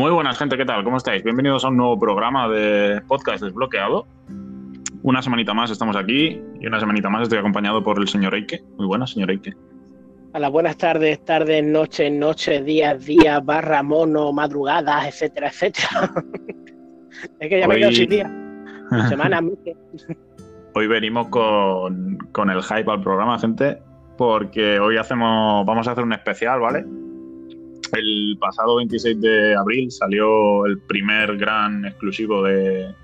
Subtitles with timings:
[0.00, 0.82] Muy buenas, gente, ¿qué tal?
[0.82, 1.22] ¿Cómo estáis?
[1.22, 4.06] Bienvenidos a un nuevo programa de podcast desbloqueado.
[5.02, 8.64] Una semanita más estamos aquí y una semanita más estoy acompañado por el señor Eike.
[8.78, 9.52] Muy buenas, señor Eike.
[10.32, 16.10] A las buenas tardes, tardes, noches, noches, días, días, barra, mono, madrugadas, etcétera, etcétera.
[17.38, 18.32] es que ya me quedo sin día.
[19.10, 19.44] Semanas,
[20.76, 23.82] Hoy venimos con, con el hype al programa, gente,
[24.16, 26.86] porque hoy hacemos, vamos a hacer un especial, ¿vale?
[27.92, 32.94] El pasado 26 de abril salió el primer gran exclusivo de,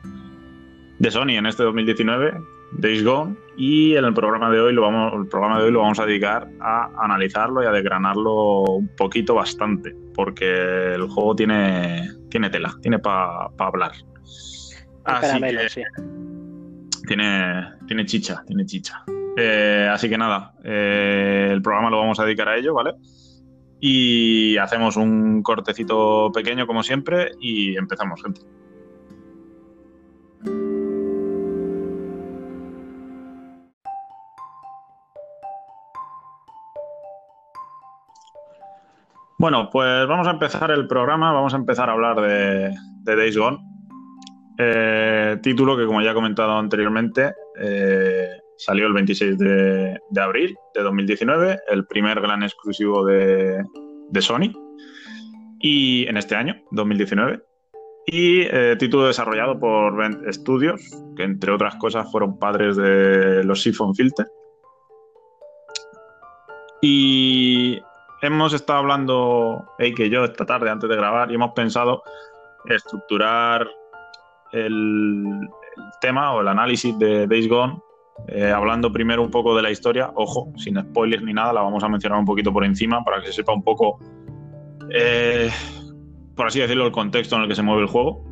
[0.99, 2.35] de Sony en este 2019,
[2.73, 5.81] Days Gone, y en el programa de hoy lo vamos, el programa de hoy lo
[5.81, 12.11] vamos a dedicar a analizarlo y a desgranarlo un poquito bastante, porque el juego tiene,
[12.31, 13.93] tiene tela, tiene para hablar.
[15.05, 15.85] Así que
[17.07, 19.05] tiene, tiene chicha, tiene chicha.
[19.37, 22.95] Eh, así que nada, eh, el programa lo vamos a dedicar a ello, ¿vale?
[23.81, 28.41] Y hacemos un cortecito pequeño como siempre y empezamos, gente.
[39.39, 43.59] Bueno, pues vamos a empezar el programa, vamos a empezar a hablar de, Days Gone.
[44.59, 50.83] Eh, título que, como ya he comentado anteriormente, eh, Salió el 26 de, abril de
[50.83, 53.63] 2019, el primer gran exclusivo de,
[54.21, 54.53] Sony.
[55.61, 57.43] Y en este año, 2019.
[58.07, 60.81] Y eh, título desarrollado por Vent Studios,
[61.17, 64.27] que entre otras cosas fueron padres de los Siphon Filter.
[66.81, 67.79] Y
[68.23, 72.03] hemos estado hablando, Eike y yo, esta tarde antes de grabar, y hemos pensado
[72.67, 73.69] estructurar
[74.53, 75.27] el,
[75.77, 77.83] el tema o el análisis de Days Gone
[78.29, 81.83] eh, hablando primero un poco de la historia, ojo, sin spoilers ni nada, la vamos
[81.85, 84.01] a mencionar un poquito por encima para que se sepa un poco,
[84.91, 85.51] eh,
[86.35, 88.25] por así decirlo, el contexto en el que se mueve el juego.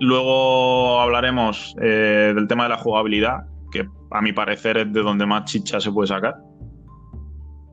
[0.00, 5.26] Luego hablaremos eh, del tema de la jugabilidad, que a mi parecer es de donde
[5.26, 6.36] más chicha se puede sacar.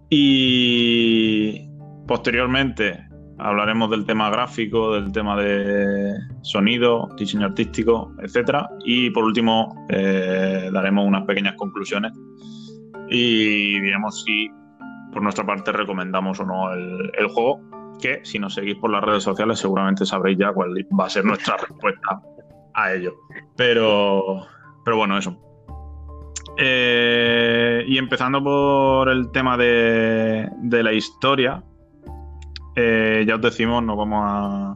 [0.09, 1.69] Y
[2.05, 3.10] posteriormente
[3.41, 8.69] hablaremos del tema gráfico, del tema de sonido, diseño artístico, etcétera.
[8.85, 12.13] Y por último, eh, daremos unas pequeñas conclusiones
[13.09, 14.49] y diremos si
[15.11, 17.59] por nuestra parte recomendamos o no el, juego.
[17.99, 21.25] Que si nos seguís por las redes sociales, seguramente sabréis ya cuál va a ser
[21.25, 22.21] nuestra respuesta
[22.73, 23.13] a ello.
[23.55, 24.47] Pero,
[24.85, 25.37] pero bueno, eso.
[26.57, 31.63] Eh, y empezando por el tema de, de la historia,
[32.75, 34.75] eh, ya os decimos, no vamos a,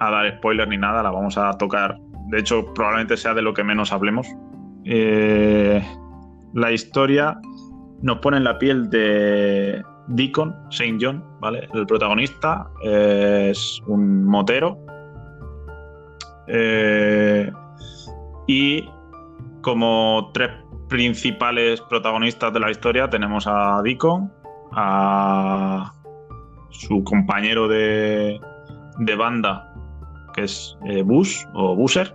[0.00, 1.98] dar spoiler ni nada, la vamos a tocar.
[2.28, 4.26] De hecho, probablemente sea de lo que menos hablemos.
[4.84, 5.82] Eh,
[6.54, 7.38] la historia
[8.00, 11.68] nos pone en la piel de Deacon, Saint John, ¿vale?
[11.72, 14.78] El protagonista es un motero.
[16.48, 17.50] Eh,
[18.48, 18.88] y
[19.62, 20.50] como tres
[20.88, 24.32] principales protagonistas de la historia tenemos a Deacon,
[24.72, 25.92] a
[26.72, 28.40] su compañero de,
[29.16, 29.72] banda,
[30.34, 32.14] que es eh, Bus o Busser,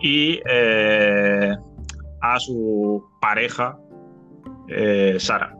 [0.00, 1.54] y eh,
[2.20, 3.78] a su pareja,
[4.68, 5.54] eh, Sara.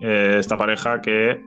[0.00, 1.42] esta pareja que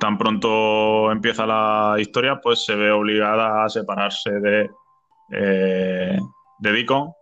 [0.00, 4.70] tan pronto empieza la historia, pues se ve obligada a separarse de,
[5.30, 7.12] de Deacon.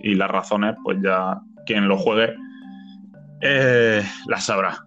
[0.00, 2.34] Y las razones, pues ya quien lo juegue
[3.46, 4.78] eh, la sabrá.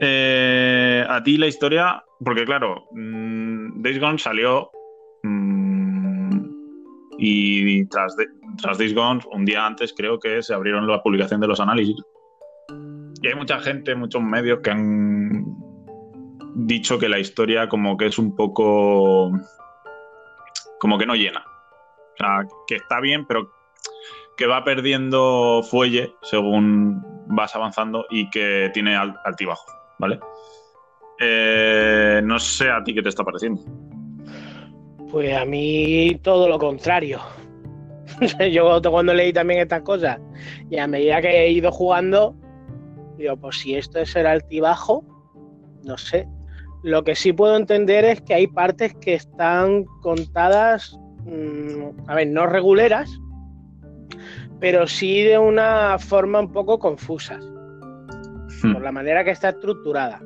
[0.00, 4.70] Eh, a ti la historia, porque claro, mm, Days Gone salió
[5.24, 6.40] mm,
[7.18, 8.14] y tras,
[8.62, 11.96] tras Days Gone, un día antes creo que se abrieron la publicación de los análisis.
[13.20, 15.44] Y hay mucha gente, muchos medios que han
[16.54, 19.32] dicho que la historia como que es un poco...
[20.78, 21.42] como que no llena.
[21.44, 23.50] O sea, que está bien, pero
[24.38, 29.66] que va perdiendo fuelle según vas avanzando y que tiene altibajo,
[29.98, 30.20] ¿vale?
[31.20, 33.60] Eh, no sé a ti qué te está pareciendo.
[35.10, 37.20] Pues a mí todo lo contrario.
[38.52, 40.20] Yo cuando leí también estas cosas
[40.70, 42.36] y a medida que he ido jugando,
[43.16, 45.04] digo, pues si esto es el altibajo,
[45.82, 46.28] no sé.
[46.84, 52.28] Lo que sí puedo entender es que hay partes que están contadas, mm, a ver,
[52.28, 53.10] no reguleras,
[54.60, 58.72] pero sí de una forma un poco confusa, hmm.
[58.72, 60.20] por la manera que está estructurada.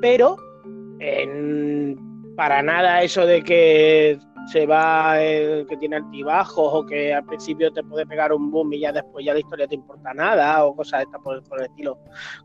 [0.00, 0.36] Pero
[2.36, 7.72] para nada eso de que se va el que tiene altibajos o que al principio
[7.72, 10.74] te puede pegar un boom y ya después ya la historia te importa nada o
[10.74, 11.98] cosas de esta por, el estilo,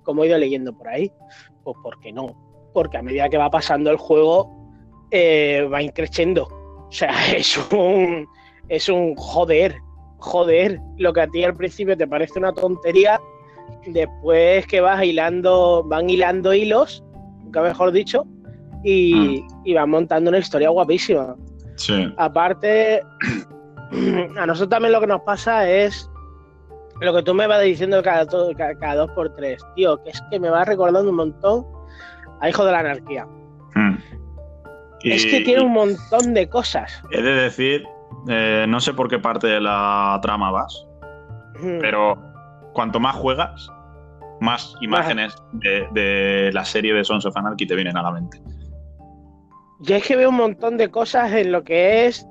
[0.03, 1.11] como he ido leyendo por ahí.
[1.63, 2.27] Pues ¿por qué no?
[2.73, 4.49] Porque a medida que va pasando el juego
[5.11, 6.47] eh, va increciendo.
[6.87, 8.27] O sea, es un,
[8.69, 9.77] es un joder,
[10.17, 13.19] joder, lo que a ti al principio te parece una tontería,
[13.85, 17.03] después que vas hilando, van hilando hilos,
[17.43, 18.25] nunca mejor dicho,
[18.83, 19.61] y, mm.
[19.65, 21.35] y van montando una historia guapísima.
[22.17, 23.01] Aparte,
[24.37, 26.09] a nosotros también lo que nos pasa es
[26.99, 28.25] lo que tú me vas diciendo cada,
[28.55, 31.65] cada, dos por tres, tío, que es que me va recordando un montón
[32.41, 33.27] a Hijo de la Anarquía.
[33.75, 33.97] Hmm.
[35.03, 37.01] es que tiene un montón de cosas.
[37.11, 37.87] He de decir,
[38.27, 40.87] eh, no sé por qué parte de la trama vas,
[41.59, 41.79] hmm.
[41.79, 42.17] pero
[42.73, 43.69] cuanto más juegas,
[44.39, 48.39] más imágenes de, de, la serie de Sons of Anarchy te vienen a la mente.
[49.79, 52.25] Yo es que veo un montón de cosas en lo que es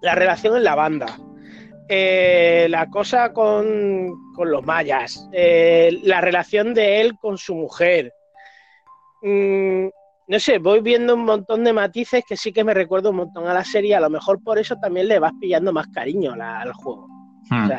[0.00, 1.18] la relación en la banda.
[1.88, 8.12] Eh, la cosa con, los mayas, eh, la relación de él con su mujer.
[9.22, 9.88] Mm,
[10.28, 13.46] no sé, voy viendo un montón de matices que sí que me recuerdo un montón
[13.48, 13.94] a la serie.
[13.94, 17.08] A lo mejor por eso también le vas pillando más cariño al juego.
[17.50, 17.70] Hmm.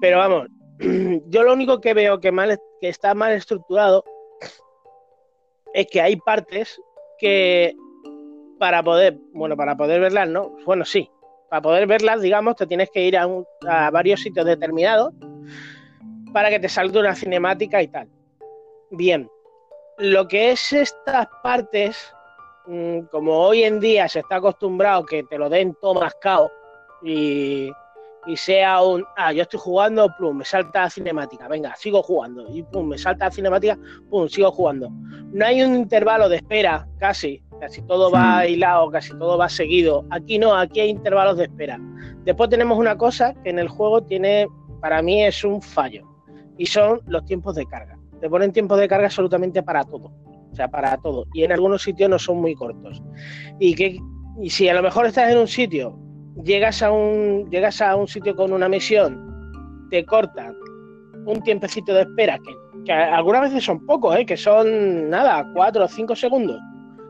[0.00, 0.46] pero vamos,
[1.26, 4.04] yo lo único que veo que, mal, que está mal estructurado
[5.74, 6.80] es que hay partes
[7.18, 7.74] que
[8.60, 10.52] para poder, bueno, para poder verlas, ¿no?
[10.64, 11.10] Bueno, sí,
[11.50, 15.12] para poder verlas, digamos, te tienes que ir a, varios sitios determinados
[16.32, 18.08] para que te salga una cinemática y tal.
[18.90, 19.28] Bien,
[19.98, 22.14] lo que es estas partes,
[22.66, 26.50] mm, como hoy en día se está acostumbrado que te lo den todo mascado
[27.02, 27.70] y
[28.26, 32.44] y sea un, ah, yo estoy jugando, pum, me salta la cinemática, venga, sigo jugando,
[32.52, 33.78] y pum, me salta la cinemática,
[34.10, 34.90] pum, sigo jugando.
[35.32, 40.04] No hay un intervalo de espera, casi, casi todo va hilado, casi todo va seguido.
[40.10, 41.78] Aquí no, aquí hay intervalos de espera.
[42.24, 44.48] Después tenemos una cosa que en el juego tiene,
[44.80, 46.04] para mí es un fallo,
[46.58, 47.96] y son los tiempos de carga.
[48.26, 50.10] Te ponen tiempos de carga absolutamente para todo,
[50.50, 53.00] o sea, para todo, y en algunos sitios no son muy cortos.
[53.60, 54.00] Y que
[54.42, 55.96] y si a lo mejor estás en un sitio
[56.42, 60.56] llegas a un, llegas a un sitio con una misión, te cortan
[61.24, 62.36] un tiempecito de espera,
[62.84, 64.26] que, algunas veces son pocos, ¿eh?
[64.26, 66.60] que son nada, cuatro o cinco segundos.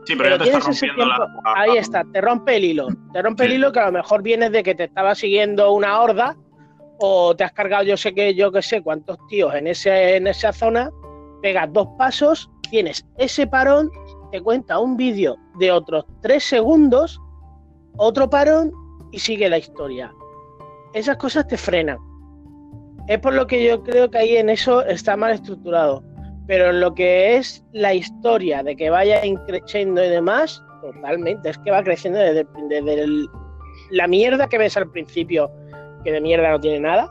[0.05, 1.27] Sí, pero, ya te está rompiendo la...
[1.55, 2.89] Ahí está, te rompe el hilo.
[3.11, 5.99] Te rompe el hilo que a lo mejor viene de que te estaba siguiendo una
[5.99, 6.37] horda
[6.99, 10.27] o te has cargado yo sé que yo que sé cuántos tíos en, ese, en
[10.27, 10.91] esa zona,
[11.47, 13.89] pegas dos pasos, tienes ese parón,
[14.33, 17.21] te cuenta un vídeo de otros tres segundos,
[17.95, 18.73] otro parón
[19.13, 20.13] y sigue la historia.
[20.93, 21.99] Esas cosas te frenan.
[23.07, 26.03] Es por lo que yo creo que ahí en eso está mal estructurado.
[26.47, 31.51] Pero en lo que es la historia de que vaya creciendo y demás, totalmente.
[31.51, 33.05] Es que va creciendo desde,
[33.91, 35.49] la mierda que ves al principio,
[36.03, 37.09] que de mierda no tiene nada,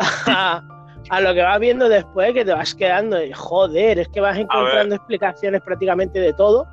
[0.26, 0.77] a,
[1.20, 4.94] lo que vas viendo después, que te vas quedando, y, joder, es que vas encontrando
[4.94, 6.66] explicaciones prácticamente de todo.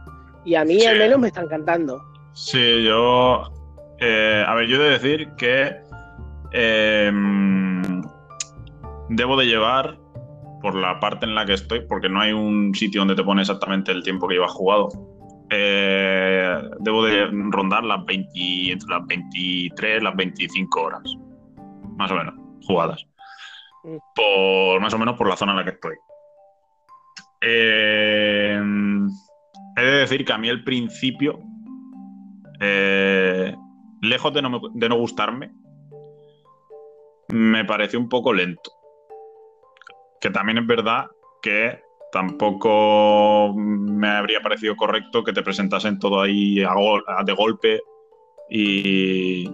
[0.43, 2.01] Y a mí al menos me están cantando.
[2.33, 3.49] Sí, yo
[3.99, 5.77] eh, a ver, yo he de decir que
[6.51, 8.01] em,
[9.09, 9.97] debo de llevar,
[10.61, 13.41] por la parte en la que estoy, porque no hay un sitio donde te pone
[13.41, 14.89] exactamente el tiempo que llevas jugado,
[15.51, 21.01] eh, debo de rondar las 20, entre las 23, las 25 horas,
[21.97, 22.33] más o menos,
[22.65, 23.05] jugadas.
[24.15, 25.95] Por, más o menos por la zona en la que estoy.
[27.41, 29.07] Em,
[29.77, 31.39] he de decir que a mí el principio
[32.59, 33.55] eh,
[34.01, 35.51] lejos de no, gustarme,
[37.29, 38.71] me pareció un poco lento.
[40.21, 41.05] Que también es verdad
[41.41, 47.81] que tampoco me habría parecido correcto que te presentasen todo ahí de golpe
[48.49, 49.49] y,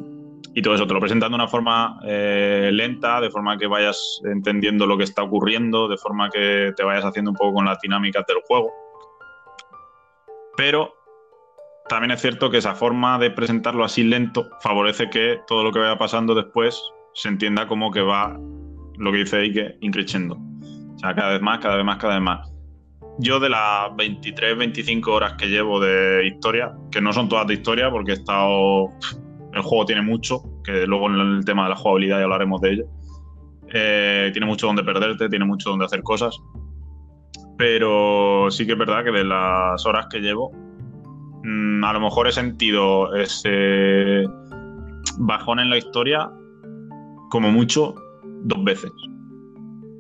[0.62, 0.88] todo eso.
[0.88, 5.04] Te lo presentan de una forma eh, lenta, de forma que vayas entendiendo lo que
[5.04, 8.72] está ocurriendo, de forma que te vayas haciendo un poco con las dinámicas del juego.
[10.58, 10.94] Pero
[11.88, 15.80] también es cierto que esa forma de presentarlo así lento favorece que todo lo que
[15.80, 16.82] vaya pasando después
[17.14, 18.38] se entienda como que va,
[18.98, 20.36] lo que dice Ike, increciendo.
[20.36, 22.52] O sea, cada vez más, cada vez más, cada vez más.
[23.20, 27.56] Yo de las 23, 25 horas que llevo de historia, que no son todas de
[27.56, 28.90] historia porque he estado...
[29.54, 32.72] El juego tiene mucho, que luego en el tema de la jugabilidad ya hablaremos de
[32.72, 32.86] ello.
[33.74, 36.38] Eh, tiene mucho donde perderte, tiene mucho donde hacer cosas.
[37.58, 40.52] Pero sí que es verdad que de las horas que llevo,
[41.44, 44.26] Mm, a lo mejor he sentido ese
[45.18, 46.32] bajón en la historia
[47.30, 47.96] como mucho
[48.44, 48.92] dos veces.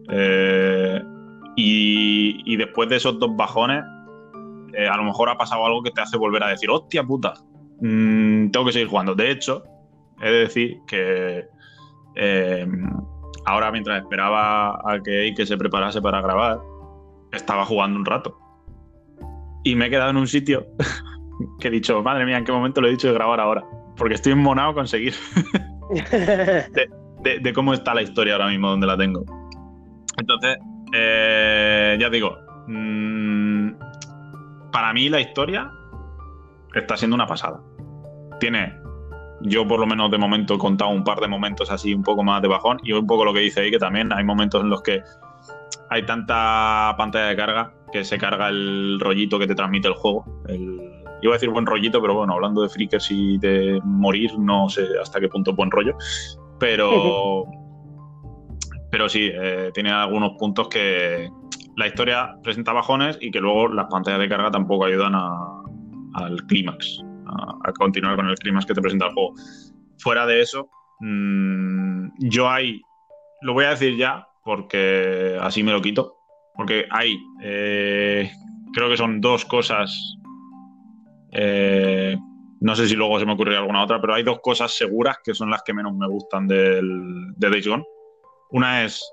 [0.10, 1.02] Eh,
[1.56, 3.84] y, después de esos dos bajones,
[4.74, 7.34] eh, a lo mejor ha pasado algo que te hace volver a decir, hostia puta,
[7.82, 9.16] mm, tengo que seguir jugando.
[9.16, 9.64] De hecho,
[10.22, 11.46] he de decir que
[12.16, 12.68] eh,
[13.46, 16.60] ahora mientras esperaba a que Ike se preparase para grabar,
[17.32, 18.38] estaba jugando un rato.
[19.64, 20.66] Y me he quedado en un sitio
[21.60, 23.64] que he dicho, madre mía, ¿en qué momento lo he dicho de grabar ahora?
[23.98, 25.14] Porque estoy enmonado con seguir
[27.22, 29.24] de, cómo está la historia ahora mismo, donde la tengo.
[30.18, 30.58] Entonces,
[30.94, 33.72] eh, ya digo, mm,
[34.72, 35.72] para mí la historia
[36.74, 37.62] está siendo una pasada.
[38.42, 38.76] Tiene,
[39.42, 42.24] yo por lo menos de momento he contado un par de momentos así un poco
[42.24, 44.70] más de bajón y un poco lo que dice ahí, que también hay momentos en
[44.70, 45.04] los que
[45.92, 50.26] hay tanta pantalla de carga que se carga el rollito que te transmite el juego.
[51.22, 54.88] iba a decir buen rollito, pero bueno, hablando de freakers y de morir, no sé
[55.00, 55.96] hasta qué punto buen rollo.
[56.60, 57.46] Pero,
[58.90, 61.30] pero sí, eh, tiene algunos puntos que
[61.76, 67.04] la historia presenta bajones y que luego las pantallas de carga tampoco ayudan al clímax,
[67.32, 69.34] a, continuar con el clímax que te presenta el juego.
[70.00, 70.70] Fuera de eso,
[71.00, 72.82] mm, yo hay,
[73.42, 76.18] lo voy a decir ya, porque así me lo quito,
[76.56, 78.32] porque hay, eh,
[78.74, 80.18] creo que son dos cosas,
[81.32, 82.18] eh,
[82.60, 85.34] no sé si luego se me ocurrirá alguna otra, pero hay dos cosas seguras que
[85.34, 87.86] son las que menos me gustan del, de Days Gone.
[88.52, 89.04] Una es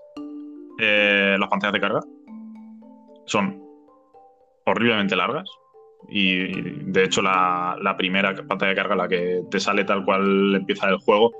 [0.81, 2.01] eh, las pantallas de carga,
[3.27, 3.63] son
[4.67, 5.49] horriblemente largas.
[6.09, 6.47] Y
[6.91, 10.99] de hecho, la, primera pantalla de carga, la que te sale tal cual empieza el
[10.99, 11.33] juego.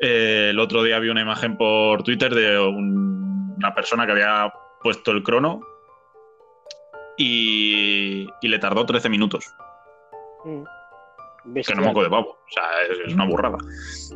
[0.00, 4.52] Eh, el otro día vi una imagen por Twitter de una persona que había
[4.82, 5.60] puesto el crono
[7.16, 9.46] y, le tardó 13 minutos.
[10.44, 10.64] Mm.
[11.54, 12.30] Que no moco de pavo.
[12.30, 12.64] O sea,
[13.06, 13.58] es, una burrada.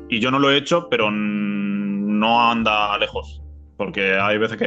[0.09, 3.43] Y yo no lo he hecho, pero no anda lejos
[3.79, 4.59] porque hay veces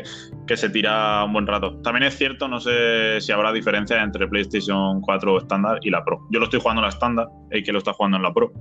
[0.48, 1.80] que, se tira un buen rato.
[1.82, 6.26] También es cierto, no sé si habrá diferencia entre PlayStation 4 estándar y la Pro.
[6.32, 8.52] Yo lo estoy jugando en la estándar y que lo está jugando en la Pro.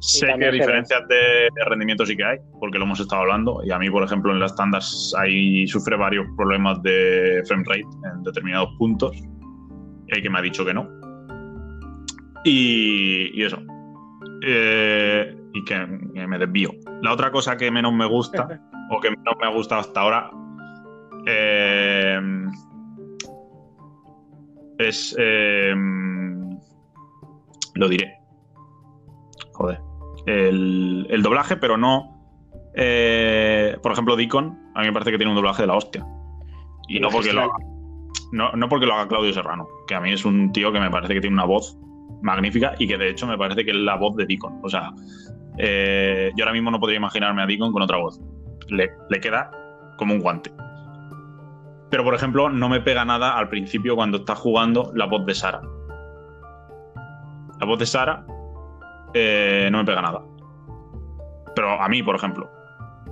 [0.00, 3.62] Sé que diferencias de, rendimiento sí que hay, porque lo hemos estado hablando.
[3.64, 4.82] Y a mí, por ejemplo, en la estándar
[5.18, 9.16] hay, sufre varios problemas de frame rate en determinados puntos.
[9.16, 10.86] Y hay que me ha dicho que no.
[12.44, 13.58] Y, eso.
[14.46, 16.70] Eh, y que me desvío.
[17.00, 20.30] La otra cosa que menos me gusta o que no me ha gustado hasta ahora,
[21.26, 22.20] eh,
[24.78, 25.14] es.
[25.18, 25.74] Eh,
[27.74, 28.18] lo diré.
[29.52, 29.80] Joder.
[30.26, 32.10] El, doblaje, pero no.
[32.74, 36.04] Eh, por ejemplo, Deacon, a mí me parece que tiene un doblaje de la hostia.
[36.88, 37.54] Y no porque lo haga.
[38.32, 40.90] No, no porque lo haga Claudio Serrano, que a mí es un tío que me
[40.90, 41.78] parece que tiene una voz
[42.22, 44.60] magnífica y que de hecho me parece que es la voz de Deacon.
[44.62, 44.92] O sea,
[45.56, 48.20] yo ahora mismo no podría imaginarme a Deacon con otra voz
[48.68, 49.50] le, queda
[49.96, 50.52] como un guante.
[51.90, 55.34] Pero, por ejemplo, no me pega nada al principio cuando está jugando la voz de
[55.34, 55.62] Sara.
[57.60, 58.26] La voz de Sara
[59.14, 60.22] eh, no me pega nada.
[61.54, 62.50] Pero a mí, por ejemplo.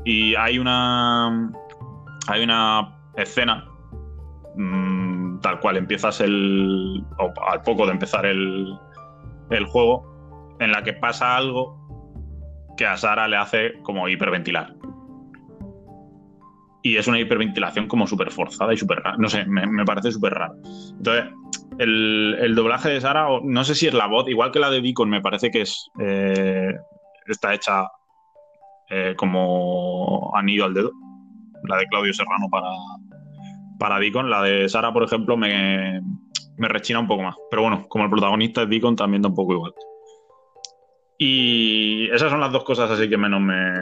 [0.04, 1.52] Y hay una.
[2.26, 3.68] Hay una escena.
[4.56, 7.04] Mm, tal cual empiezas el.
[7.18, 8.76] O al poco de empezar el,
[9.50, 10.56] el juego.
[10.58, 11.78] En la que pasa algo
[12.76, 14.74] que a Sara le hace como hiperventilar
[16.82, 19.16] y es una hiperventilación como súper forzada y súper rara.
[19.16, 20.54] No sé, me, parece súper raro.
[20.96, 21.32] Entonces,
[21.78, 25.08] el, doblaje de Sara, no sé si es la voz, igual que la de Deacon,
[25.08, 26.74] me parece que es eh,
[27.26, 27.86] está hecha
[28.90, 30.90] eh, como anillo al dedo.
[31.68, 32.68] La de Claudio Serrano para,
[33.78, 34.28] para Deacon.
[34.28, 36.00] La de Sara, por ejemplo, me,
[36.56, 37.36] me rechina un poco más.
[37.48, 39.72] Pero bueno, como el protagonista es Deacon, también da un poco igual.
[41.16, 43.72] Y esas son las dos cosas así que menos me,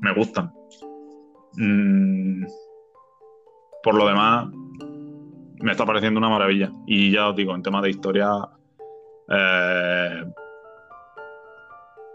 [0.00, 0.52] me gustan.
[1.56, 2.44] Mm,
[3.82, 4.48] por lo demás,
[5.60, 6.70] me está pareciendo una maravilla.
[6.86, 8.30] Y ya os digo, en temas de historia,
[9.28, 10.24] eh,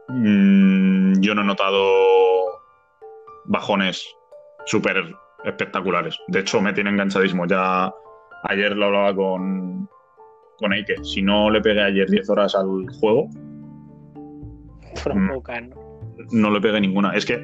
[0.10, 1.82] mm, yo no he notado
[3.46, 4.08] bajones
[4.66, 6.20] súper espectaculares.
[6.28, 7.46] De hecho, me tiene enganchadísimo.
[7.46, 7.94] Ya
[8.44, 9.90] ayer lo hablaba con,
[10.58, 11.04] con Eike.
[11.04, 13.30] Si no le pegué ayer 10 horas al juego,
[15.14, 15.44] no.
[16.32, 17.12] no le pegué ninguna.
[17.12, 17.44] Es que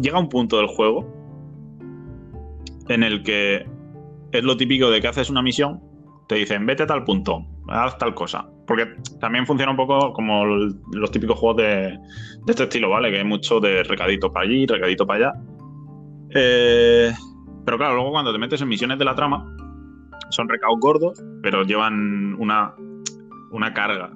[0.00, 1.06] llega un punto del juego
[2.88, 3.66] en el que
[4.32, 5.80] es lo típico de que haces una misión,
[6.28, 8.48] te dicen vete a tal punto, haz tal cosa.
[8.66, 8.86] Porque
[9.20, 11.98] también funciona un poco como los típicos juegos de,
[12.48, 13.10] este estilo, ¿vale?
[13.10, 15.40] Que hay mucho de recadito para allí, recadito para allá.
[16.34, 17.12] Eh,
[17.64, 19.56] pero claro, luego cuando te metes en misiones de la trama,
[20.30, 22.74] son recados gordos, pero llevan una,
[23.52, 24.12] una carga,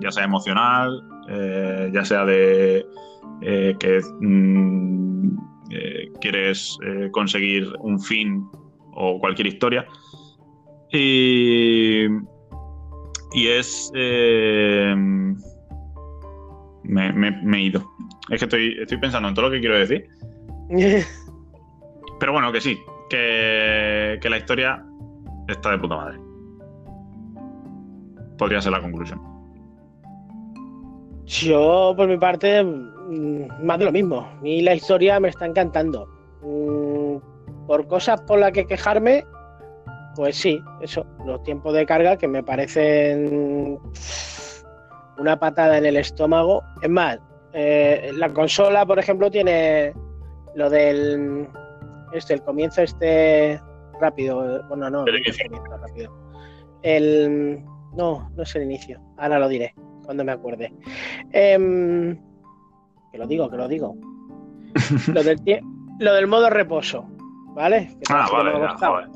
[0.00, 2.86] ya sea emocional, eh, ya sea de
[3.42, 5.38] eh, que mm,
[5.70, 6.78] eh, quieres
[7.12, 8.44] conseguir un fin
[8.92, 9.86] o cualquier historia.
[10.92, 12.04] Y,
[13.32, 13.90] Y es.
[13.94, 14.94] eh,
[16.82, 17.84] me, me- me he ido.
[18.30, 20.08] Es que estoy, estoy pensando en todo lo que quiero decir.
[22.20, 22.78] Pero bueno, que sí.
[23.08, 24.84] Que, que la historia
[25.48, 26.18] está de puta madre.
[28.38, 29.20] Podría ser la conclusión.
[31.26, 32.64] Yo, por mi parte,
[33.10, 34.28] más de lo mismo.
[34.42, 36.06] Mí la historia me está encantando.
[36.42, 37.16] Mm,
[37.66, 39.24] Por cosas por las que quejarme,
[40.16, 43.78] pues sí, eso, los tiempos de carga que me parecen
[45.18, 46.62] una patada en el estómago.
[46.82, 47.18] Es más,
[47.52, 49.92] eh, la consola, por ejemplo, tiene
[50.56, 51.48] lo del
[52.12, 53.60] este, el comienzo este
[54.00, 54.58] rápido.
[54.58, 56.12] eh, Bueno, no, El no es el comienzo rápido.
[56.82, 57.64] El
[57.94, 59.00] no, no es el inicio.
[59.18, 59.74] Ahora lo diré
[60.04, 60.72] cuando me acuerde.
[61.32, 62.18] Em,
[63.12, 63.94] que lo digo, que lo digo.
[65.12, 65.38] lo, del
[65.98, 67.04] lo del modo reposo,
[67.54, 67.88] ¿vale?
[67.98, 68.92] Que Ah, vale, ha ya, gustado.
[68.94, 69.08] joder.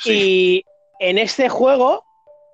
[0.00, 0.12] Sí.
[0.12, 0.64] Y
[1.00, 2.04] en este juego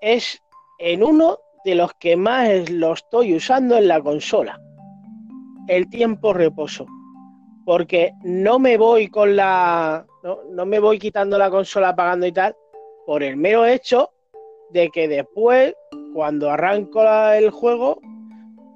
[0.00, 0.40] es
[0.78, 4.60] en uno de los que más lo estoy usando en la consola.
[5.68, 6.86] El tiempo reposo.
[7.64, 10.04] Porque no me voy con la.
[10.22, 12.54] No, no me voy quitando la consola apagando y tal.
[13.06, 14.10] Por el mero hecho
[14.70, 15.74] de que después,
[16.12, 17.98] cuando arranco la- el juego.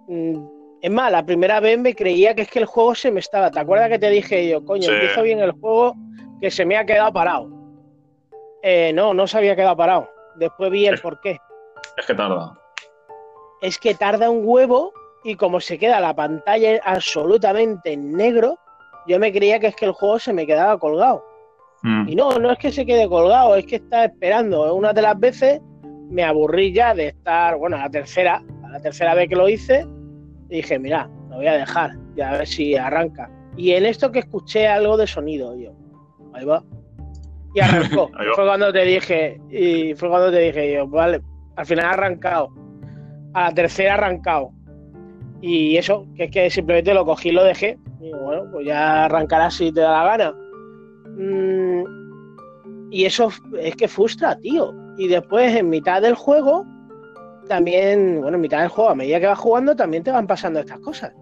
[0.09, 3.21] mm, Es más, la primera vez me creía que es que el juego se me
[3.21, 3.51] estaba.
[3.51, 4.91] ¿Te acuerdas que te dije yo, coño, Sí.
[4.93, 5.95] empiezo bien el juego
[6.41, 7.51] que se me ha quedado parado?
[8.63, 10.11] Eh, no, no se había quedado parado.
[10.37, 11.39] Después vi el por qué.
[11.97, 12.57] Es que tarda.
[13.61, 14.93] Es que tarda un huevo
[15.25, 18.57] y como se queda la pantalla absolutamente en negro,
[19.09, 21.25] yo me creía que es que el juego se me quedaba colgado.
[21.83, 22.09] Mm.
[22.09, 24.73] Y no, no es que se quede colgado, es que está esperando.
[24.75, 25.61] Una de las veces
[26.09, 29.87] me aburrí ya de estar, bueno, la tercera, la tercera vez que lo hice,
[30.49, 33.31] dije, mira, lo voy a dejar, ya a ver si arranca.
[33.57, 35.73] Y en esto que escuché algo de sonido, yo,
[36.35, 36.63] ahí va.
[37.55, 38.11] Y arrancó.
[38.15, 38.35] Va.
[38.35, 41.21] fue cuando te dije, y fue cuando te dije yo, vale,
[41.57, 42.51] al final ha arrancado.
[43.35, 44.53] A la tercera ha arrancado.
[45.41, 47.79] Y eso, que es que simplemente lo cogí y lo dejé.
[48.01, 50.35] Y bueno, pues ya arrancará si te da la gana.
[51.17, 54.75] Mm, y eso es que frustra, tío.
[54.97, 56.65] Y después, en mitad del juego,
[57.49, 60.61] también, bueno, en mitad del juego, a medida que vas jugando, también te van pasando
[60.61, 61.13] estas cosas.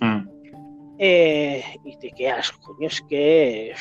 [0.00, 0.28] Mm.
[0.98, 3.72] Eh, y te quedas, coño, es que.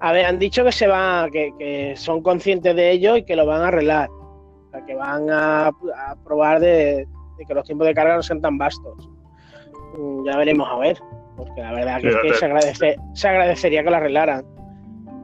[0.00, 3.36] A ver, han dicho que se va, que, que son conscientes de ello y que
[3.36, 4.08] lo van a arreglar.
[4.10, 7.06] O sea, que van a, a probar de,
[7.38, 9.08] de que los tiempos de carga no sean tan vastos.
[9.98, 10.98] Mm, Ya veremos a ver.
[11.36, 12.38] Porque la verdad que, es que Fíjate.
[12.38, 14.44] se, agradece, se agradecería que lo arreglaran.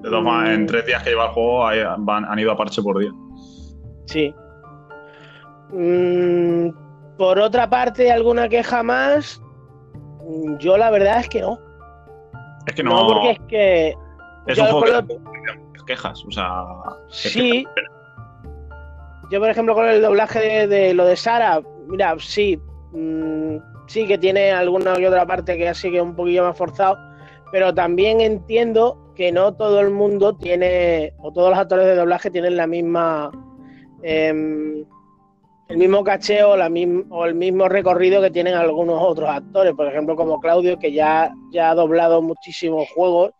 [0.02, 0.66] De todas maneras, en Mm.
[0.66, 3.10] tres días que lleva el juego han ido a parche por día.
[4.06, 4.34] Sí.
[5.72, 6.68] Mm,
[7.16, 9.40] por otra parte, ¿alguna queja más?
[10.24, 11.58] Mm, Yo la verdad es que no.
[12.66, 13.06] Es que No, no.
[13.08, 13.94] porque es que.
[14.46, 16.24] es yo un juego que te quejas.
[16.26, 16.64] O sea.
[17.08, 17.66] que- Sí.
[19.30, 22.60] Yo, por ejemplo, con el doblaje de, de lo de Sara, mira, sí,
[22.92, 23.56] mm,
[23.86, 26.98] sí que tiene alguna que otra parte que así que un poquillo más forzado,
[27.50, 32.30] pero también entiendo que no todo el mundo tiene, o todos los actores de doblaje
[32.30, 33.30] tienen la misma,
[34.02, 34.84] em,
[35.72, 39.72] el mismo caché o, la mism- o el mismo recorrido que tienen algunos otros actores,
[39.74, 43.32] por ejemplo, como Claudio, que ya, ya ha doblado muchísimos juegos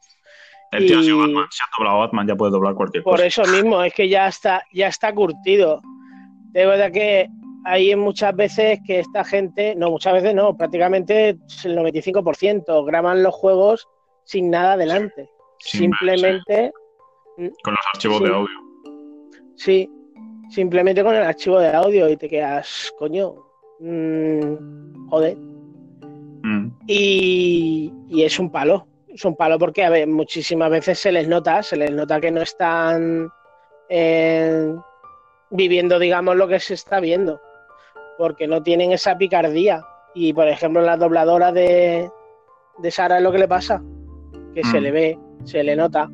[0.72, 1.46] El tío ha sido Batman.
[1.50, 3.26] Si ha doblado Batman, ya puede doblar cualquier por cosa.
[3.26, 5.80] eso mismo, es que ya está, ya está curtido.
[6.52, 7.28] De verdad que
[7.64, 11.30] hay muchas veces que esta gente, no, muchas veces no, prácticamente
[11.64, 13.86] el 95% graban los juegos
[14.24, 15.28] sin nada adelante.
[15.58, 16.72] Sin ver, simplemente,
[17.36, 18.24] Con los archivos Sí.
[18.24, 18.48] de audio.
[19.56, 19.90] sí,
[20.52, 23.34] simplemente con el archivo de audio y te quedas, coño,
[23.80, 25.36] mm, joder.
[26.42, 26.68] Mm.
[26.86, 28.86] Y, y es un palo.
[29.08, 32.30] Es un palo porque a ver, muchísimas veces se les nota, se les nota que
[32.30, 33.30] no están
[33.88, 34.74] eh,
[35.50, 37.40] viviendo, digamos, lo que se está viendo.
[38.18, 39.82] Porque no tienen esa picardía.
[40.14, 42.10] Y por ejemplo, la dobladora de,
[42.78, 43.82] de Sara es lo que le pasa.
[44.54, 44.82] Que se Mm.
[44.82, 46.10] le ve, se le nota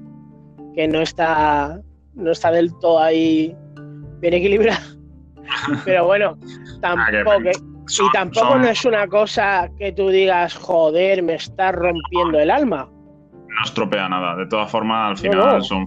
[0.74, 1.80] que no está,
[2.14, 3.56] no está del todo ahí
[4.20, 4.80] bien equilibrada.
[5.84, 6.36] Pero bueno,
[6.80, 7.38] tampoco.
[7.42, 7.52] que-
[7.88, 12.38] Y Son- tampoco son- no es una cosa que tú digas, joder, me está rompiendo
[12.38, 12.86] el alma.
[13.32, 14.36] no estropea nada.
[14.36, 15.60] De todas formas, al final no.
[15.62, 15.86] son,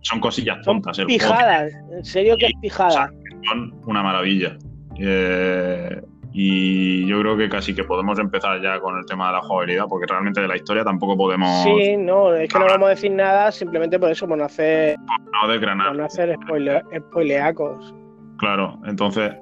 [0.00, 0.96] son cosillas Son tontas.
[0.96, 3.10] Juego pijadas, en serio que es pijada.
[3.48, 4.56] son una maravilla.
[4.96, 6.00] Eh,
[6.32, 9.86] y yo creo que casi que podemos empezar ya con el tema de la jugabilidad,
[9.88, 13.10] porque realmente de la historia tampoco podemos Sí, no, es que no vamos a decir
[13.10, 14.96] nada simplemente por eso, por no hacer,
[15.42, 15.88] no desgranar.
[15.88, 17.94] por no hacer spoile- spoileacos.
[18.38, 19.32] Claro, entonces,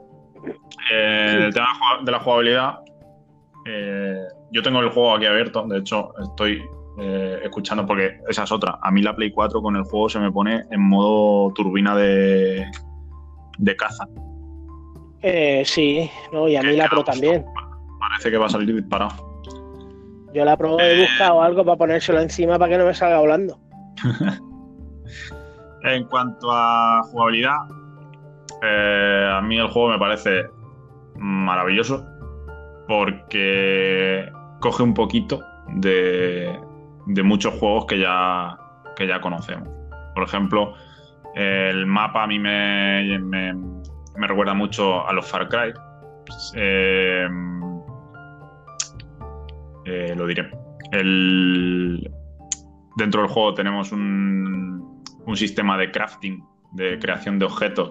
[0.92, 2.78] eh, el tema de la jugab- de la jugabilidad,
[3.66, 4.16] eh,
[4.52, 6.62] yo tengo el juego aquí abierto, de hecho estoy
[7.00, 8.76] eh, escuchando porque esa es otra.
[8.82, 12.64] A mí la Play 4 con el juego se me pone en modo turbina de
[13.58, 14.04] de caza.
[15.22, 17.44] Eh, sí, no, y a mí la Pro también.
[18.00, 19.10] Parece que va a salir disparado.
[20.34, 21.00] Yo la Pro he Eh.
[21.02, 23.58] buscado algo para ponérselo encima para que no me salga volando.
[25.84, 27.56] En cuanto a jugabilidad,
[28.62, 30.42] eh, a mí el juego me parece
[31.16, 32.04] maravilloso
[32.88, 34.28] porque
[34.60, 35.40] coge un poquito
[35.76, 36.58] de,
[37.06, 38.58] de muchos juegos que ya,
[38.96, 39.68] que ya conocemos.
[40.14, 40.74] Por ejemplo,
[41.36, 43.54] el mapa a mí me, me-
[44.18, 45.72] me recuerda mucho a los Far Cry.
[46.54, 47.28] Eh,
[49.86, 50.50] eh, lo diré.
[50.92, 52.10] El,
[52.96, 57.90] dentro del juego tenemos un, un sistema de crafting, de creación de objetos,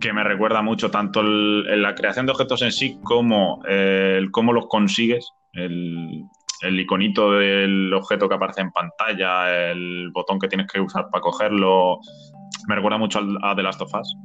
[0.00, 4.52] que me recuerda mucho tanto la creación de objetos en sí como eh, el cómo
[4.52, 6.24] los consigues, el,
[6.62, 11.20] el iconito del objeto que aparece en pantalla, el botón que tienes que usar para
[11.20, 11.98] cogerlo,
[12.68, 14.16] me recuerda mucho a The Last of Us.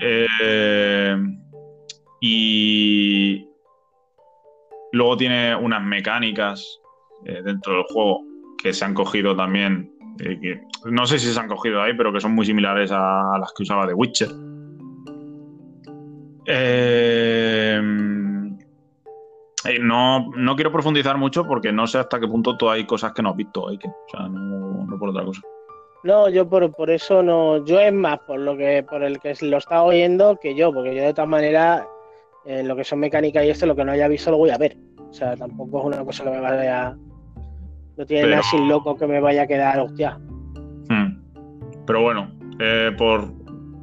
[0.00, 1.16] Eh,
[2.20, 3.48] y
[4.92, 6.80] luego tiene unas mecánicas
[7.24, 8.20] eh, dentro del juego
[8.62, 12.20] que se han cogido también, eh, no sé si se han cogido ahí, pero que
[12.20, 14.28] son muy similares a, las que usaba The Witcher.
[19.80, 23.22] No, no quiero profundizar mucho porque no sé hasta qué punto tú hay cosas que
[23.22, 25.40] no has visto, que, o sea, no por otra cosa.
[26.04, 29.34] No, yo por, por eso no, yo es más por lo que por el que
[29.42, 31.84] lo estaba oyendo que yo, porque yo de todas maneras
[32.44, 34.58] eh, lo que son mecánicas y esto, lo que no haya visto lo voy a
[34.58, 34.76] ver.
[34.98, 36.96] O sea, tampoco es una cosa que me vaya,
[37.96, 40.18] no tiene Pero- nada sin loco que me vaya a quedar, hostia.
[40.88, 41.22] Hmm.
[41.86, 43.30] Pero bueno, eh, por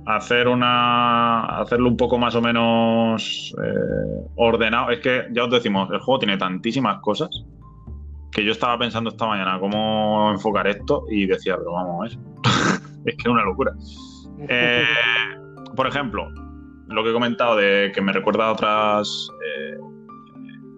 [0.05, 1.45] hacer una.
[1.62, 4.89] hacerlo un poco más o menos eh, ordenado.
[4.91, 7.29] Es que ya os decimos, el juego tiene tantísimas cosas
[8.32, 12.20] que yo estaba pensando esta mañana cómo enfocar esto y decía, pero vamos a
[13.06, 13.74] es que es una locura.
[14.48, 14.86] Eh,
[15.76, 16.30] por ejemplo,
[16.88, 19.30] lo que he comentado de que me recuerda a otras.
[19.46, 19.78] eh,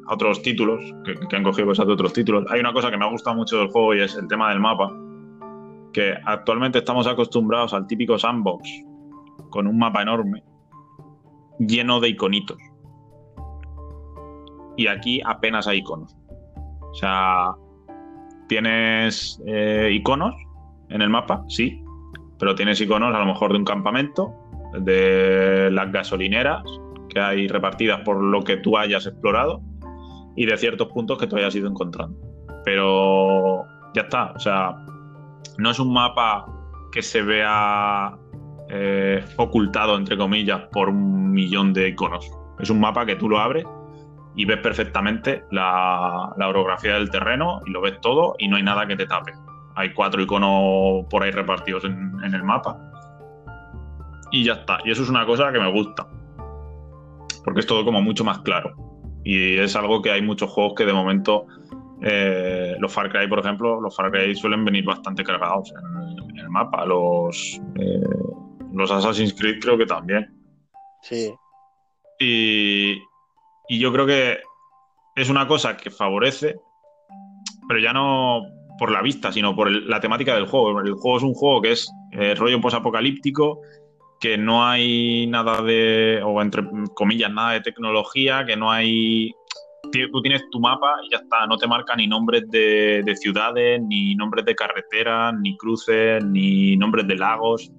[0.07, 2.43] otros títulos, que, que han cogido cosas de otros títulos.
[2.49, 4.59] Hay una cosa que me ha gustado mucho del juego y es el tema del
[4.59, 4.91] mapa
[5.93, 8.69] que actualmente estamos acostumbrados al típico sandbox
[9.49, 10.43] con un mapa enorme
[11.59, 12.57] lleno de iconitos.
[14.77, 16.15] Y aquí apenas hay iconos.
[16.91, 17.51] O sea,
[18.47, 20.35] tienes eh, iconos
[20.89, 21.81] en el mapa, sí,
[22.37, 24.33] pero tienes iconos a lo mejor de un campamento,
[24.79, 26.63] de las gasolineras
[27.09, 29.61] que hay repartidas por lo que tú hayas explorado
[30.35, 32.17] y de ciertos puntos que tú hayas ido encontrando.
[32.63, 34.75] Pero ya está, o sea,
[35.57, 36.45] no es un mapa
[36.91, 38.17] que se vea
[38.69, 42.31] eh, ocultado, entre comillas, por un millón de iconos.
[42.59, 43.65] Es un mapa que tú lo abres
[44.35, 48.63] y ves perfectamente la, la orografía del terreno y lo ves todo y no hay
[48.63, 49.33] nada que te tape.
[49.75, 52.77] Hay cuatro iconos por ahí repartidos en, en el mapa.
[54.31, 54.79] Y ya está.
[54.85, 56.07] Y eso es una cosa que me gusta.
[57.43, 58.75] Porque es todo como mucho más claro.
[59.23, 61.45] Y es algo que hay muchos juegos que de momento
[62.01, 66.37] eh, los Far Cry, por ejemplo, los Far Cry suelen venir bastante cargados en, en
[66.37, 66.85] el mapa.
[66.85, 68.01] Los, eh,
[68.73, 70.33] los Assassin's Creed creo que también.
[71.01, 71.33] Sí.
[72.19, 72.97] Y,
[73.71, 74.39] y yo creo que
[75.15, 76.57] es una cosa que favorece,
[77.69, 78.41] pero ya no
[78.77, 80.81] por la vista, sino por la temática del juego.
[80.81, 83.61] El juego es un juego que es eh, rollo posapocalíptico,
[84.19, 86.63] que no hay nada de, o entre
[86.95, 89.31] comillas, nada de tecnología, que no hay...
[90.11, 93.81] Tú tienes tu mapa y ya está, no te marca ni nombres de, de ciudades,
[93.87, 97.71] ni nombres de carreteras, ni cruces, ni nombres de lagos,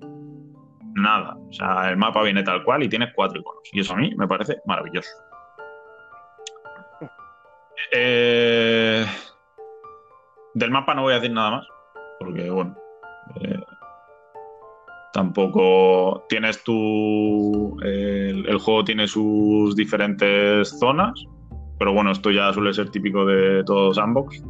[0.94, 1.36] nada.
[1.36, 3.68] O sea, el mapa viene tal cual y tienes cuatro iconos.
[3.74, 5.10] Y eso a mí me parece maravilloso.
[7.90, 9.04] Eh,
[10.54, 11.66] del mapa no voy a decir nada más,
[12.18, 12.76] porque bueno,
[13.40, 13.60] eh,
[15.12, 17.78] tampoco tienes tu...
[17.82, 21.12] el, juego tiene sus diferentes zonas,
[21.78, 24.42] pero bueno, esto ya suele ser típico de todo sandbox.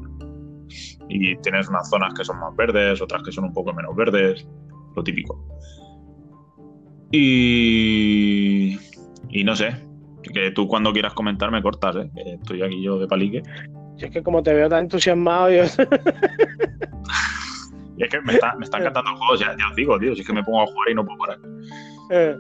[1.09, 4.47] Y tienes unas zonas que son más verdes, otras que son un poco menos verdes,
[4.97, 5.39] lo típico.
[7.11, 8.79] Y,
[9.29, 9.77] y no sé,
[10.23, 12.11] que tú cuando quieras comentar me cortas, ¿eh?
[12.15, 13.43] que estoy aquí yo de palique.
[13.97, 15.65] Si es que como te veo tan entusiasmado, yo...
[17.97, 20.15] Y es que me está, me está encantando el juego, ya, ya os digo, tío,
[20.15, 21.39] si es que me pongo a jugar y no puedo parar.
[22.11, 22.37] Eh.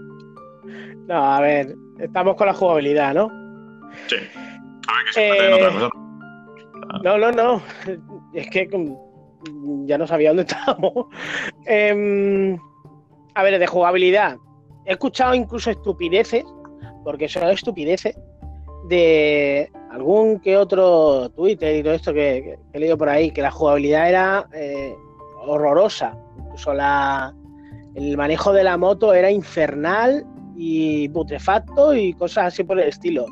[1.09, 3.29] No, a ver, estamos con la jugabilidad, ¿no?
[4.07, 4.17] Sí.
[4.17, 5.91] A ver, que se meten en Eh, otra cosa.
[7.05, 7.63] No, no, no.
[8.33, 11.07] Es que mm, ya no sabía dónde estábamos.
[11.67, 12.59] Em,
[13.35, 14.37] a ver, de jugabilidad.
[14.87, 16.45] He escuchado incluso estupideces,
[17.05, 18.17] porque son estupideces,
[18.89, 23.31] de algún que otro Twitter y todo esto que, que- que he leído por ahí,
[23.31, 24.95] que la jugabilidad era eh,
[25.47, 26.17] horrorosa.
[26.39, 27.33] Incluso la,
[27.95, 30.25] el manejo de la moto era infernal
[30.57, 33.25] y putrefacto y cosas así por el estilo.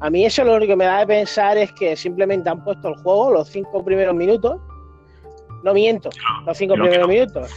[0.00, 2.88] A mí eso lo único que me da de pensar es que simplemente han puesto
[2.88, 4.60] el juego los cinco primeros minutos.
[5.64, 6.10] No miento,
[6.46, 7.50] los cinco primeros minutos.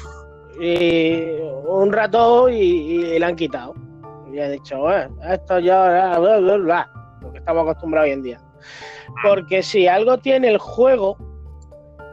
[0.62, 1.26] Y
[1.68, 3.74] un rato y, le han quitado.
[4.36, 8.42] Y ha dicho, bueno, esto ya, lo que estamos acostumbrados hoy en día.
[9.24, 11.18] Porque si algo tiene el juego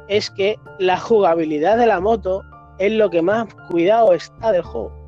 [0.06, 2.44] es que la jugabilidad de la moto
[2.78, 4.92] es lo que más cuidado está del juego.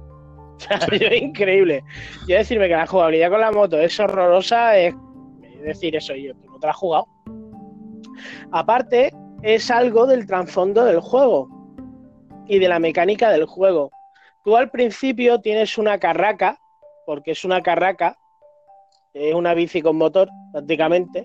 [0.54, 1.84] O sea, es increíble.
[2.26, 4.94] Yo decirme que la jugabilidad con la moto es horrorosa es
[5.62, 7.06] decir eso yo, no te la has jugado.
[8.50, 11.48] Aparte, es algo del trasfondo del juego
[12.48, 13.90] y de la mecánica del juego.
[14.44, 16.58] Tú al principio tienes una carraca,
[17.06, 18.16] porque es una carraca,
[19.12, 21.24] es una bici con motor prácticamente,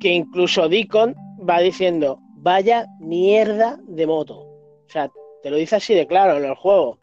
[0.00, 1.14] que incluso Deacon
[1.48, 4.40] va diciendo, vaya mierda de moto.
[4.40, 5.10] O sea,
[5.42, 6.98] te lo dice así de claro en el juego.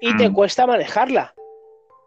[0.00, 0.34] Y te mm.
[0.34, 1.34] cuesta manejarla.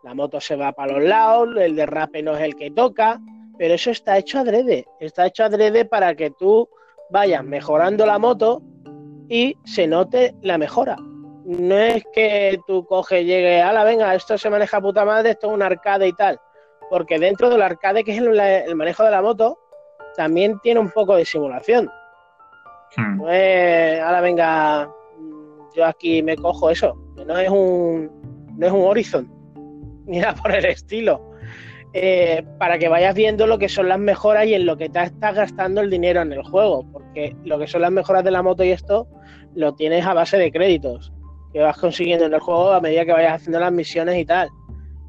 [0.03, 3.19] La moto se va para los lados, el derrape no es el que toca,
[3.57, 4.85] pero eso está hecho adrede.
[4.99, 6.67] Está hecho adrede para que tú
[7.09, 8.61] vayas mejorando la moto
[9.29, 10.97] y se note la mejora.
[11.45, 15.47] No es que tú coges, llegue, a la venga, esto se maneja puta madre, esto
[15.47, 16.39] es un arcade y tal.
[16.89, 19.57] Porque dentro del arcade, que es el, manejo de la moto,
[20.15, 21.89] también tiene un poco de simulación.
[22.95, 23.17] Hmm.
[23.17, 24.91] No es, a la venga,
[25.75, 26.93] yo aquí me cojo eso.
[27.25, 28.11] No es un,
[28.57, 29.31] no es un Horizon,
[30.05, 31.31] ni nada por el estilo.
[31.93, 35.01] Eh, para que vayas viendo lo que son las mejoras y en lo que te
[35.01, 38.41] estás gastando el dinero en el juego, porque lo que son las mejoras de la
[38.41, 39.07] moto y esto
[39.55, 41.11] lo tienes a base de créditos
[41.53, 44.49] que vas consiguiendo en el juego a medida que vayas haciendo las misiones y tal.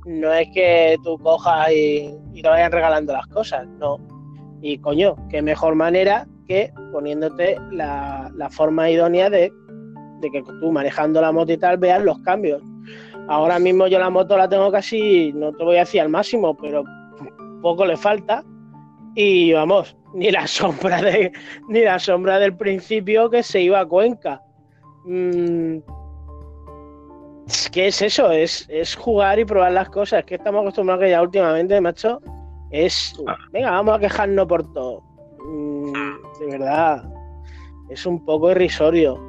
[0.07, 3.99] No es que tú cojas y, te vayan regalando las cosas, no.
[4.61, 9.53] Y coño, qué mejor manera que poniéndote la, forma idónea de,
[10.21, 12.63] de que tú manejando la moto y tal veas los cambios
[13.29, 16.57] Ahora mismo yo la moto la tengo casi, no te voy a decir al máximo,
[16.57, 16.85] pero
[17.61, 18.45] poco le falta.
[19.15, 21.33] Y vamos, ni la sombra de,
[21.69, 24.43] ni la sombra del principio que se iba a Cuenca.
[25.05, 25.79] Mm,
[27.73, 28.31] ¿Qué es eso?
[28.31, 30.21] Es, es jugar y probar las cosas.
[30.21, 32.21] Es que estamos acostumbrados que ya últimamente, macho,
[32.71, 33.15] es.
[33.53, 35.03] Venga, vamos a quejarnos por todo.
[35.45, 35.93] Mm,
[36.41, 37.05] de verdad,
[37.91, 39.21] es un poco irrisorio.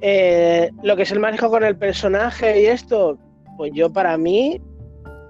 [0.00, 3.18] Eh, lo que es el manejo con el personaje y esto,
[3.56, 4.60] pues yo para mí,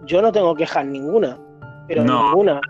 [0.05, 1.39] yo no tengo quejas ninguna,
[1.87, 2.61] pero ninguna.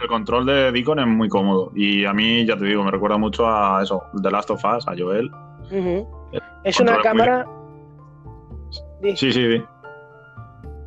[0.00, 3.18] El control de Deacon es muy cómodo y a mí, ya te digo, me recuerda
[3.18, 5.30] mucho a eso, The Last of Us, a Joel.
[6.64, 7.46] Es una cámara...
[9.02, 9.64] Sí, sí, sí.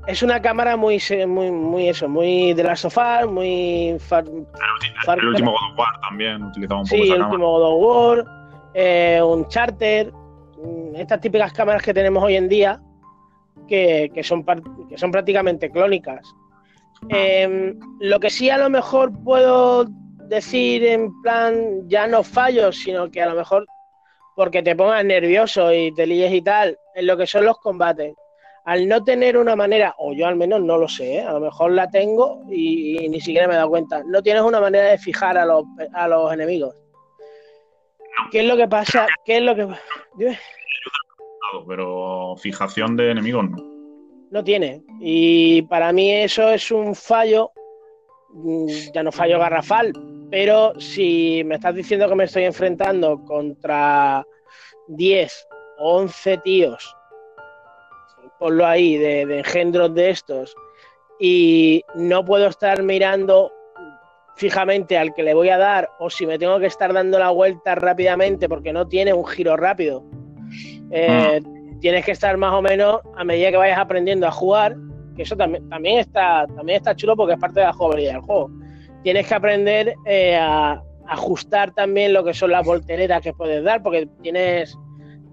[0.08, 3.89] Es una cámara muy, muy, muy eso, muy de Last of Us, muy...
[3.89, 8.25] el, último God of War también utilizaba un poco Sí, el último God of War,
[8.75, 10.13] eh, un charter,
[10.65, 12.82] Mm, estas típicas cámaras que tenemos hoy en día,
[13.67, 14.45] que, son,
[14.89, 16.34] que son prácticamente clónicas.
[17.10, 19.86] Em, lo que sí a lo mejor puedo
[20.28, 23.65] decir en plan, ya no fallo, sino que a lo mejor
[24.36, 28.15] porque te pongas nervioso y te líes y tal, en lo que son los combates.
[28.63, 31.21] Al no tener una manera, o yo al menos no lo sé, ¿eh?
[31.21, 34.60] a lo mejor la tengo y, ni siquiera me he dado cuenta, no tienes una
[34.60, 36.75] manera de fijar a los, a los enemigos.
[38.31, 39.05] ¿Qué es lo que pasa?
[39.23, 39.67] ¿Qué es lo que
[41.67, 43.58] Pero fijación de enemigos no.
[44.31, 44.84] No tiene.
[44.99, 47.51] Y para mí eso es un fallo,
[48.29, 49.93] mm, ya no fallo garrafal,
[50.31, 54.25] pero si me estás diciendo que me estoy enfrentando contra
[54.88, 56.95] 10 o 11 tíos,
[58.39, 60.55] ponlo ahí, de, de engendros de estos,
[61.19, 63.51] y no puedo estar mirando
[64.35, 67.29] fijamente al que le voy a dar o si me tengo que estar dando la
[67.29, 70.03] vuelta rápidamente porque no tiene un giro rápido.
[70.91, 71.79] Eh, mm.
[71.79, 74.75] Tienes que estar más o menos a medida que vayas aprendiendo a jugar,
[75.15, 78.21] que eso también, también, está, también está chulo porque es parte de la jugabilidad del
[78.21, 78.51] juego.
[79.03, 83.83] Tienes que aprender eh, a, ajustar también lo que son las volteretas que puedes dar,
[83.83, 84.75] porque tienes,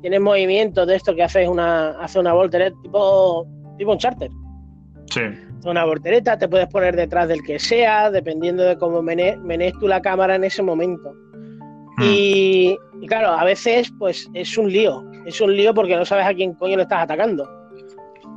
[0.03, 3.47] tienes movimientos de esto que haces una, hace una voltereta tipo,
[3.79, 4.31] tipo un charter.
[5.11, 5.23] Sí
[5.65, 9.38] una voltereta, te puedes poner detrás del que sea, dependiendo de cómo menes,
[9.79, 11.12] tú la cámara en ese momento.
[11.97, 12.03] Hmm.
[12.03, 16.35] Y, claro, a veces pues es un lío, es un lío porque no sabes a
[16.35, 17.49] quién coño le estás atacando.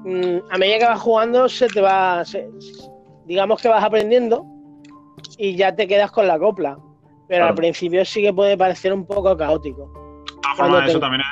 [0.04, 2.24] Mm, a medida que vas jugando se te va,
[3.26, 4.46] digamos que vas aprendiendo
[5.38, 6.78] y ya te quedas con la copla.
[7.28, 9.92] Pero al principio sí que puede parecer un poco caótico.
[10.86, 11.24] eso también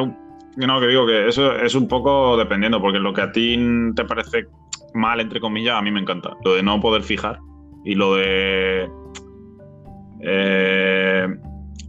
[0.00, 3.56] un no, que digo que eso es un poco dependiendo, porque lo que a ti
[3.94, 4.46] te parece
[4.94, 6.30] mal, entre comillas, a mí me encanta.
[6.44, 7.38] Lo de no poder fijar
[7.84, 8.90] y lo de.
[10.22, 11.26] Eh,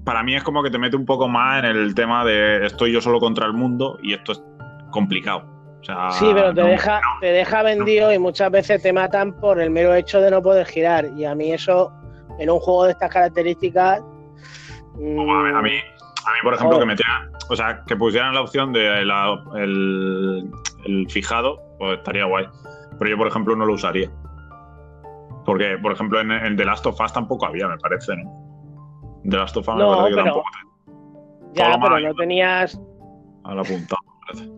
[0.05, 2.91] para mí es como que te mete un poco más en el tema de estoy
[2.93, 4.41] yo solo contra el mundo y esto es
[4.91, 5.43] complicado.
[5.81, 9.33] O sea, Sí, pero te no- deja, te deja vendido y muchas veces te matan
[9.39, 11.05] por el mero hecho de no poder girar.
[11.17, 11.91] Y a mí eso,
[12.39, 14.01] en un juego de estas características.
[14.95, 15.71] mm, A mí,
[16.25, 16.87] a mí, por ejemplo, Joder.
[16.87, 20.49] que metieran, o sea, que pusieran la opción de la- el,
[20.85, 22.45] el fijado, pues estaría guay.
[22.99, 24.09] Pero yo, por ejemplo, no lo usaría.
[25.45, 29.19] Porque, por ejemplo, en, en The Last of Us tampoco había, me parece, ¿no?
[29.23, 30.49] The Last of Us me No, parece que pero- tampoco
[31.53, 32.81] Ya, pero no tenías.
[33.43, 34.51] a la punta, me parece.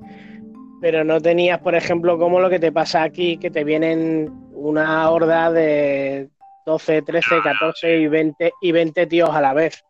[0.81, 5.09] Pero no tenías, por ejemplo, como lo que te pasa aquí, que te vienen una
[5.09, 6.29] horda de
[6.65, 9.83] 12, 13, 14 y 20, y 20 tíos a la vez.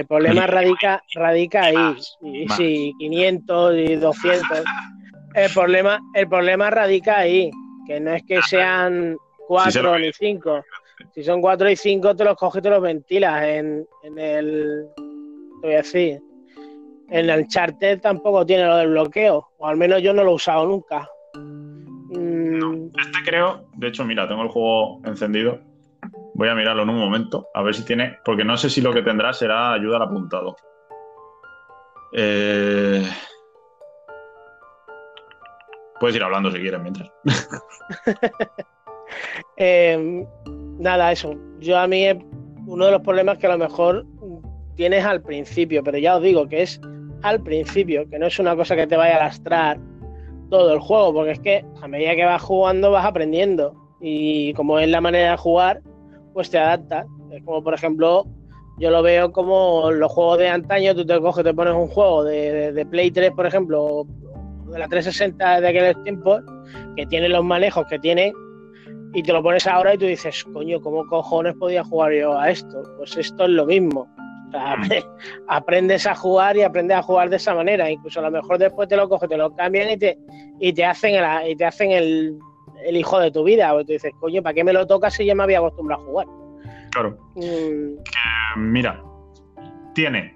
[0.00, 1.74] El problema radica, radica ahí.
[1.76, 2.56] más, Y, más.
[2.56, 4.62] sí, 500 y 200.
[5.34, 7.50] El problema, el problema radica ahí,
[7.86, 9.16] que no es que sean
[9.70, 10.64] sé lo 4 que ni 5.
[11.14, 14.86] Si son 4 y 5, te los coges y te los ventilas en, en el.
[15.60, 16.18] Te voy a decir.
[17.10, 20.34] En el Charter tampoco tiene lo del bloqueo, o al menos yo no lo he
[20.34, 21.06] usado nunca.
[21.34, 25.60] Mm, Este creo, de hecho, mira, tengo el juego encendido.
[26.34, 28.92] Voy a mirarlo en un momento, a ver si tiene, porque no sé si lo
[28.92, 30.56] que tendrá será ayuda al apuntado.
[32.12, 33.04] Eh,
[36.00, 37.12] Puedes ir hablando si quieres mientras.
[39.58, 40.26] eh,
[40.78, 41.34] nada, eso.
[41.58, 42.06] Yo a mí,
[42.66, 44.06] uno de los problemas que a lo mejor
[44.76, 46.80] tienes al principio, pero ya os digo que es
[47.22, 49.78] al principio, que no es una cosa que te vaya a lastrar
[50.48, 54.78] todo el juego, porque es que a medida que vas jugando vas aprendiendo y como
[54.78, 55.82] es la manera de jugar,
[56.32, 57.06] pues te adaptas.
[57.32, 58.24] Es como por ejemplo,
[58.78, 62.24] yo lo veo como los juegos de antaño, tú te coges, te pones un juego
[62.24, 64.06] de, de- de Play 3, por ejemplo, o
[64.72, 66.42] de la 360 de aquellos tiempos,
[66.96, 68.32] que tiene los manejos que tiene,
[69.12, 72.50] y te lo pones ahora y tú dices, coño, ¿cómo cojones podía jugar yo a
[72.50, 72.82] esto?
[72.96, 74.06] Pues esto es lo mismo.
[74.48, 75.04] O sea, apre-
[75.48, 77.90] aprendes a jugar y aprendes a jugar de esa manera.
[77.90, 80.16] Incluso a lo mejor después te lo coges, te lo cambian y te,
[80.60, 82.38] y te hacen, el, y te hacen el,
[82.86, 83.72] el hijo de tu vida.
[83.74, 86.04] O tú dices, coño, ¿para qué me lo tocas si ya me había acostumbrado a
[86.06, 86.26] jugar?
[86.90, 87.16] Claro.
[87.36, 89.00] Mm, Mira,
[89.94, 90.34] tiene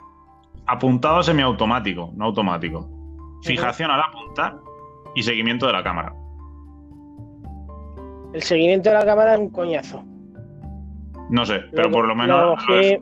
[0.67, 2.89] apuntado semiautomático, no automático.
[3.43, 4.57] Fijación al apuntar
[5.15, 6.13] y seguimiento de la cámara.
[8.33, 10.03] el seguimiento de la cámara es un coñazo.
[11.31, 12.99] No sé, pero Lo- por lo menos lo cogí-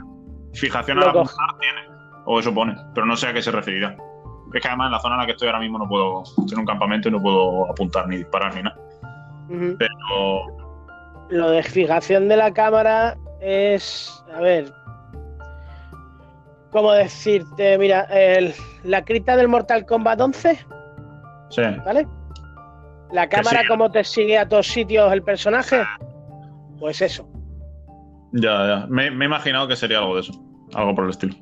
[0.54, 1.34] fijación lo al cogí.
[1.34, 1.80] apuntar tiene.
[2.26, 3.96] O eso pone, pero no sé a qué se referirá.
[4.54, 6.52] Es que además en la zona en la que estoy ahora mismo no puedo, estoy
[6.52, 8.76] en un campamento y no puedo apuntar ni disparar ni nada.
[9.48, 10.46] Pero
[11.30, 14.72] Lo de fijación de la cámara es, a ver,
[16.70, 17.78] ¿cómo decirte?
[17.78, 20.58] Mira, el- la cripta del Mortal Kombat 11,
[21.50, 22.06] sí, ¿vale?
[23.12, 23.68] La cámara sigue.
[23.68, 25.82] como te sigue a todos sitios el personaje,
[26.78, 27.28] pues eso,
[28.32, 28.86] ya, ya.
[28.88, 30.32] Me, me he imaginado que sería algo de eso,
[30.74, 31.34] algo por el estilo.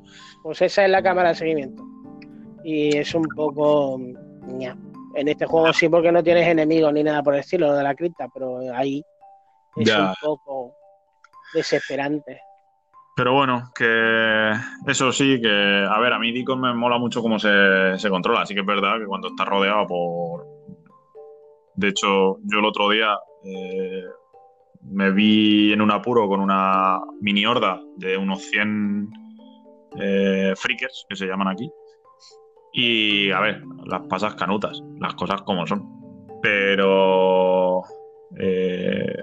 [0.43, 1.83] pues esa es la cámara de seguimiento.
[2.63, 3.97] Y es un poco...
[4.47, 4.75] ña.
[5.15, 7.83] En este juego sí porque no tienes enemigos ni nada por el estilo, lo de
[7.83, 9.03] la cripta, pero ahí
[9.77, 10.01] es Ya.
[10.09, 10.75] un poco
[11.53, 12.41] desesperante.
[13.15, 14.51] Pero bueno, que
[14.87, 18.41] eso sí, que a ver, a mí Deacon me mola mucho cómo se, se controla,
[18.41, 20.45] así que es verdad que cuando estás rodeado por...
[21.75, 24.03] De hecho, yo el otro día eh,
[24.83, 29.09] me vi en un apuro con una mini horda de unos 100
[29.99, 31.69] eh, freakers, que se llaman aquí.
[32.73, 35.87] Y a ver, las pasas canutas, las cosas como son.
[36.41, 37.81] Pero...
[38.39, 39.15] eh,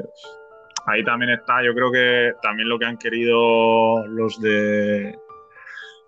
[0.89, 5.19] ahí también está, yo creo que también lo que han querido los de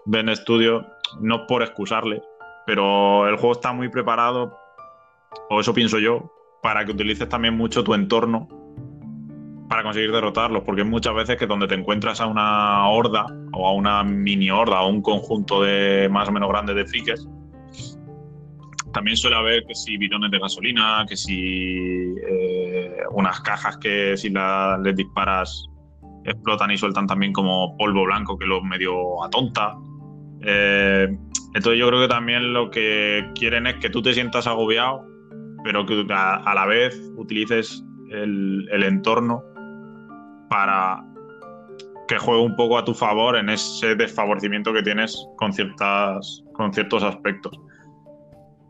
[0.06, 0.86] Ben Studio,
[1.20, 2.22] no por excusarle,
[2.66, 4.56] pero el juego está muy preparado,
[5.50, 8.48] o eso pienso yo, para que utilices también mucho tu entorno
[9.70, 13.72] para conseguir derrotarlos, porque muchas veces que donde te encuentras a una horda o a
[13.72, 17.20] una mini horda o un conjunto de más o menos grandes de frikes,
[18.92, 24.30] también suele haber que si bidones de gasolina, que si eh, unas cajas que si
[24.30, 25.68] la- disparas
[26.24, 29.76] explotan y sueltan también como polvo blanco que los medio atonta.
[30.42, 31.16] Eh,
[31.54, 35.06] entonces yo creo que también lo que quieren es que tú te sientas agobiado,
[35.62, 39.44] pero que a, la vez utilices el entorno
[40.50, 41.00] para
[42.08, 46.74] que juegue un poco a tu favor en ese desfavorecimiento que tienes con, ciertas, con
[46.74, 47.56] ciertos aspectos.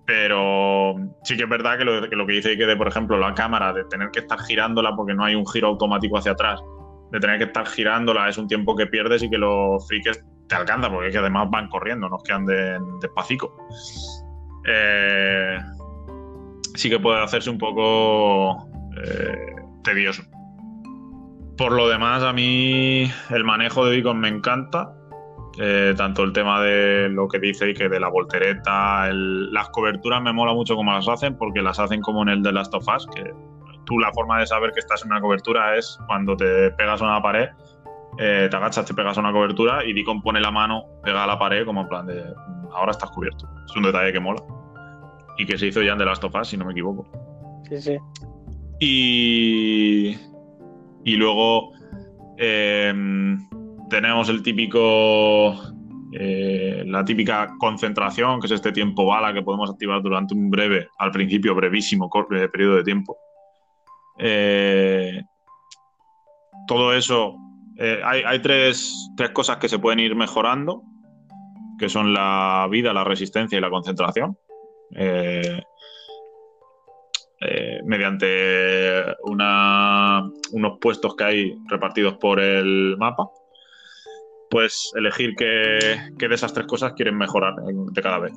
[0.05, 3.73] Pero sí que es verdad que lo que, dice que de, por ejemplo, la cámara,
[3.73, 6.61] de tener que estar girándola porque no hay un giro automático hacia atrás,
[7.13, 10.55] de tener que estar girándola es un tiempo que pierdes y que los frikes te
[10.55, 13.57] alcanzan, porque es que además van corriendo, no es que anden despacito.
[14.67, 15.57] Eh,
[16.75, 18.69] sí que puede hacerse un poco
[19.03, 20.23] eh, tedioso.
[21.61, 24.95] Por lo demás, a mí el manejo de Beacon me encanta.
[25.59, 30.23] eh, tanto el tema de lo que dice y que de la voltereta, las coberturas
[30.23, 32.87] me mola mucho cómo las hacen porque las hacen como en el de Last of
[32.89, 33.31] Us, que
[33.85, 37.05] tú la forma de saber que estás en una cobertura es cuando te pegas a
[37.05, 37.51] una pared,
[38.17, 41.27] eh, te agachas, te pegas a una cobertura y Deacon pone la mano pega a
[41.27, 42.25] la pared como en plan de
[42.73, 43.47] ahora estás cubierto.
[43.67, 44.43] Es un detalle que mola.
[45.37, 47.07] Y que se hizo ya en The Last of Us, si no me equivoco.
[47.69, 47.99] Sí, sí.
[48.79, 50.17] Y,
[51.05, 51.73] y luego
[52.39, 52.93] eh,
[53.89, 55.55] tenemos el típico.
[56.13, 60.89] Eh, la típica concentración, que es este tiempo bala que podemos activar durante un breve,
[60.99, 63.17] al principio brevísimo eh, periodo de tiempo.
[66.67, 67.37] todo eso.
[67.79, 70.83] hay, hay tres, tres cosas que se pueden ir mejorando,
[71.79, 74.37] que son la vida, la resistencia y la concentración.
[77.41, 83.31] Eh, mediante unos puestos que hay repartidos por el mapa,
[84.51, 88.33] pues elegir qué, de esas tres cosas quieren mejorar de cada vez.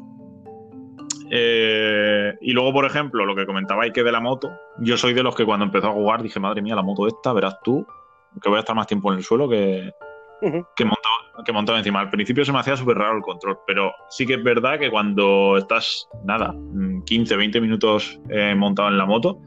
[1.31, 5.23] Eh, y luego, por ejemplo, lo que comentabais que de la moto, yo soy de
[5.23, 7.85] los que cuando empezó a jugar dije, madre mía, la moto esta, verás tú,
[8.41, 9.91] que voy a estar más tiempo en el suelo que,
[10.75, 10.85] que,
[11.53, 11.99] montaba, encima.
[12.01, 14.89] Al principio se me hacía súper raro el control, pero sí que es verdad que
[14.89, 16.55] cuando estás, nada,
[17.05, 19.39] 15, 20 minutos eh, montado en la moto,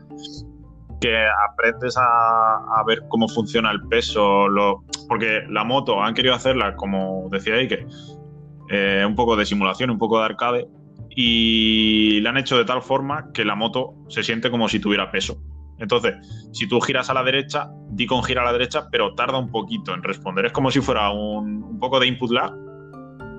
[1.01, 6.75] que aprendes a, ver cómo funciona el peso, lo, porque la moto han querido hacerla,
[6.77, 7.87] como decía que
[8.71, 10.69] eh, un poco de simulación, un poco de arcade,
[11.11, 15.11] y la han hecho de tal forma que la moto se siente como si tuviera
[15.11, 15.39] peso.
[15.79, 16.15] Entonces,
[16.53, 19.95] si tú giras a la derecha, Deacon gira a la derecha, pero tarda un poquito
[19.95, 20.47] en responder.
[20.47, 22.53] Es como si fuera un, poco de input lag,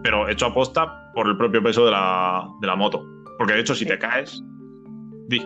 [0.04, 3.04] pero hecho a posta por el propio peso de la, moto.
[3.38, 4.42] Porque de hecho, si te caes,
[5.28, 5.40] di.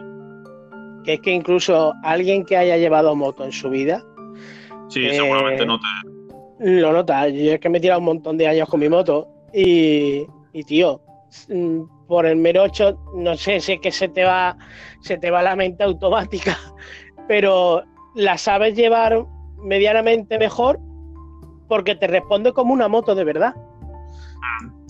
[1.04, 4.04] Que es que incluso alguien que haya llevado moto en su vida.
[4.90, 5.80] Sí, seguramente no
[6.60, 7.30] Lo nota.
[7.30, 10.64] Yo es que me he tirado un montón de años con mi moto y, y
[10.64, 11.02] tío,
[11.48, 11.82] mm,
[12.12, 14.58] por el mero hecho, no sé si es que se te va,
[15.00, 16.58] se te va la mente automática,
[17.30, 17.84] pero
[18.16, 19.26] la sabes llevar
[19.60, 20.78] medianamente mejor
[21.70, 23.56] porque te responde como una moto de verdad.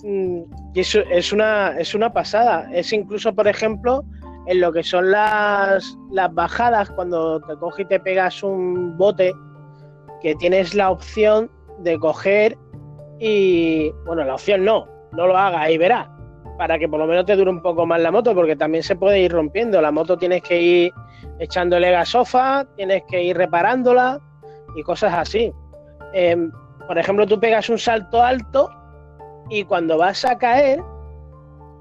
[0.02, 0.40] Mm,
[0.74, 2.68] y eso es una, es una pasada.
[2.72, 4.02] Es incluso, por ejemplo,
[4.48, 9.32] en lo que son las, las bajadas, cuando te coges y te pegas un bote,
[10.22, 11.48] que tienes la opción
[11.84, 12.58] de coger
[13.20, 16.08] y, bueno, la opción no, no lo hagas y verás,
[16.62, 18.94] para que por lo menos te dure un poco más la moto, porque también se
[18.94, 19.82] puede ir rompiendo.
[19.82, 20.92] La moto tienes que ir
[21.40, 24.20] echándole gasofa, tienes que ir reparándola
[24.76, 25.52] y cosas así.
[26.14, 26.52] Em,
[26.86, 28.70] por ejemplo, tú pegas un salto alto
[29.50, 30.80] y cuando vas a caer,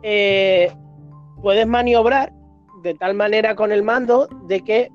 [0.02, 0.72] eh,
[1.44, 2.34] puedes maniobrar
[2.82, 4.90] de tal manera con el mando de que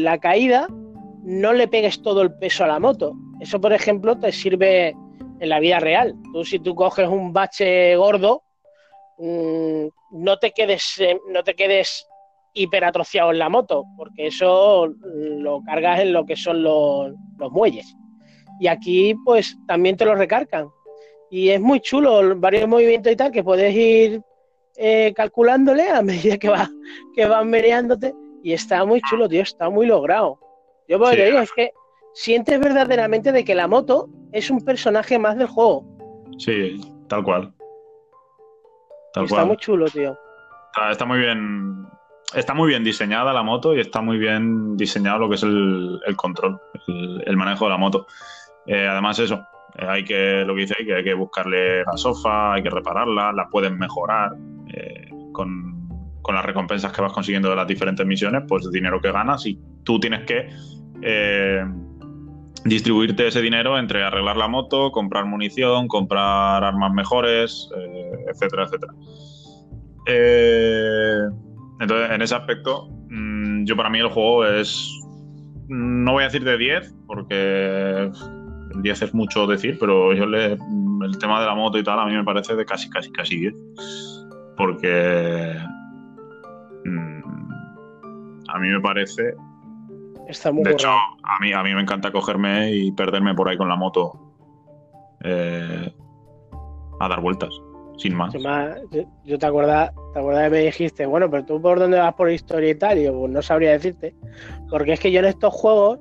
[0.00, 0.66] la caída
[1.22, 3.14] no le pegues todo el peso a la moto.
[3.38, 4.96] Eso, por ejemplo, te sirve
[5.38, 6.16] en la vida real.
[6.32, 8.42] Tú si tú coges un bache gordo,
[9.24, 12.08] Mm, no te quedes, eh, no te quedes
[12.54, 17.12] hiperatrofiado en la moto, porque eso lo cargas en lo que son los,
[17.52, 17.86] muelles.
[18.58, 20.68] Y aquí, pues, también te lo recargan.
[21.30, 24.20] Y es muy chulo, varios movimientos y tal, que puedes ir
[24.76, 26.68] eh, calculándole a medida que, va,
[27.14, 28.12] que van mereándote.
[28.42, 30.40] Y está muy chulo, tío, está muy logrado.
[30.88, 31.70] Yo pues, digo, es que
[32.12, 35.84] sientes verdaderamente de que la moto es un personaje más del juego.
[36.38, 37.54] Sí, tal cual
[39.14, 40.18] está muy chulo, tío.
[40.90, 41.86] Está, muy bien.
[42.34, 46.00] Está muy bien diseñada la moto y está muy bien diseñado lo que es el,
[46.16, 46.60] control,
[47.26, 48.06] el, manejo de la moto.
[48.66, 49.44] Eh, además, eso,
[49.76, 52.70] eh, hay que, lo que dice, hay que, hay que buscarle la sofa, hay que
[52.70, 54.32] repararla, la pueden mejorar
[54.68, 55.72] eh, con,
[56.32, 60.00] las recompensas que vas consiguiendo de las diferentes misiones, pues dinero que ganas y tú
[60.00, 60.48] tienes que
[62.64, 68.92] distribuirte ese dinero entre arreglar la moto, comprar munición, comprar armas mejores, eh, etcétera, etcétera.
[70.06, 71.22] Eh,
[71.80, 74.88] entonces, en ese aspecto, mm, yo para mí el juego es,
[75.68, 78.10] no voy a decir de 10, porque
[78.76, 82.06] 10 es mucho decir, pero yo le, el tema de la moto y tal a
[82.06, 83.54] mí me parece de casi, casi, casi 10.
[84.56, 85.56] Porque
[86.84, 87.52] mm,
[88.48, 89.34] a mí me parece
[90.32, 93.76] de hecho, a mí, a mí me encanta cogerme y perderme por ahí con la
[93.76, 94.34] moto
[95.24, 95.92] eh,
[97.00, 97.50] a dar vueltas,
[97.96, 98.32] sin más.
[99.24, 102.30] yo, te acuerdas, te acuerdas que me dijiste, bueno, pero tú por dónde vas por
[102.30, 104.14] historia y tal, y yo pues no sabría decirte,
[104.70, 106.00] porque es que yo en estos juegos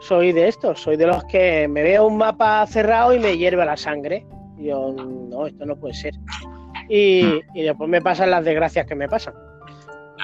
[0.00, 3.64] soy de estos, soy de los que me veo un mapa cerrado y me hierve
[3.64, 4.26] la sangre.
[4.58, 6.14] Y yo, no, esto no puede ser.
[6.88, 7.56] Y, hmm.
[7.56, 9.34] y después me pasan las desgracias que me pasan.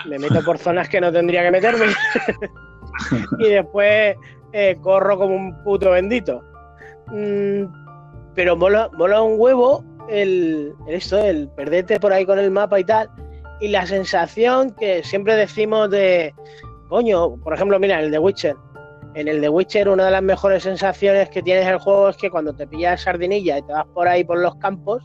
[0.06, 1.86] Me meto por zonas que no tendría que meterme.
[3.38, 4.16] y después
[4.52, 6.42] eh, corro como un puto bendito.
[7.08, 7.64] Mm,
[8.34, 12.84] pero mola, mola un huevo el, esto, el perderte por ahí con el mapa y
[12.84, 13.10] tal,
[13.60, 16.34] y la sensación que siempre decimos de,
[16.88, 18.56] coño, por ejemplo, mira, el de Witcher.
[19.14, 22.30] En el de Witcher una de las mejores sensaciones que tienes el juego es que
[22.30, 25.02] cuando te pillas sardinilla y te vas por ahí por los campos,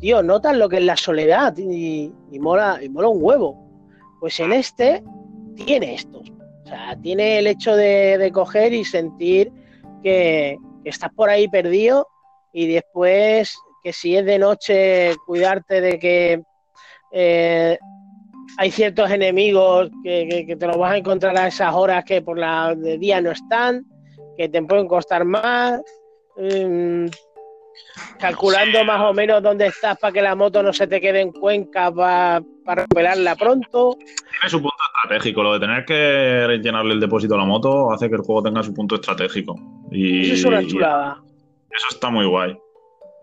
[0.00, 3.56] tío, notas lo que es la soledad y, mola, y mola un huevo.
[4.20, 5.02] Pues en este
[5.56, 6.20] tiene esto.
[6.68, 9.50] O sea, tiene el hecho de, coger y sentir
[10.02, 12.06] que, que estás por ahí perdido
[12.52, 16.42] y después que si es de noche, cuidarte de que
[17.12, 17.78] eh,
[18.58, 22.74] hay ciertos enemigos que, te los vas a encontrar a esas horas que por la
[22.74, 23.86] de día no están,
[24.36, 25.80] que te pueden costar más,
[26.36, 27.06] mm,
[28.18, 31.32] calculando más o menos dónde estás para que la moto no se te quede en
[31.32, 33.96] cuenca para, recuperarla pronto.
[33.96, 34.76] Tiene su punto
[35.08, 38.42] estratégico, lo de tener que rellenarle el depósito a la moto hace que el juego
[38.42, 39.56] tenga su punto estratégico.
[39.90, 41.22] Y, eso es una chulada.
[41.70, 42.56] Eso está muy guay.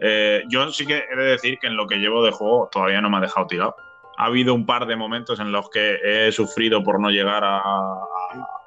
[0.01, 3.01] Eh, yo sí que he de decir que en lo que llevo de juego todavía
[3.01, 3.75] no me ha dejado tirado.
[4.17, 7.61] Ha habido un par de momentos en los que he sufrido por no llegar a,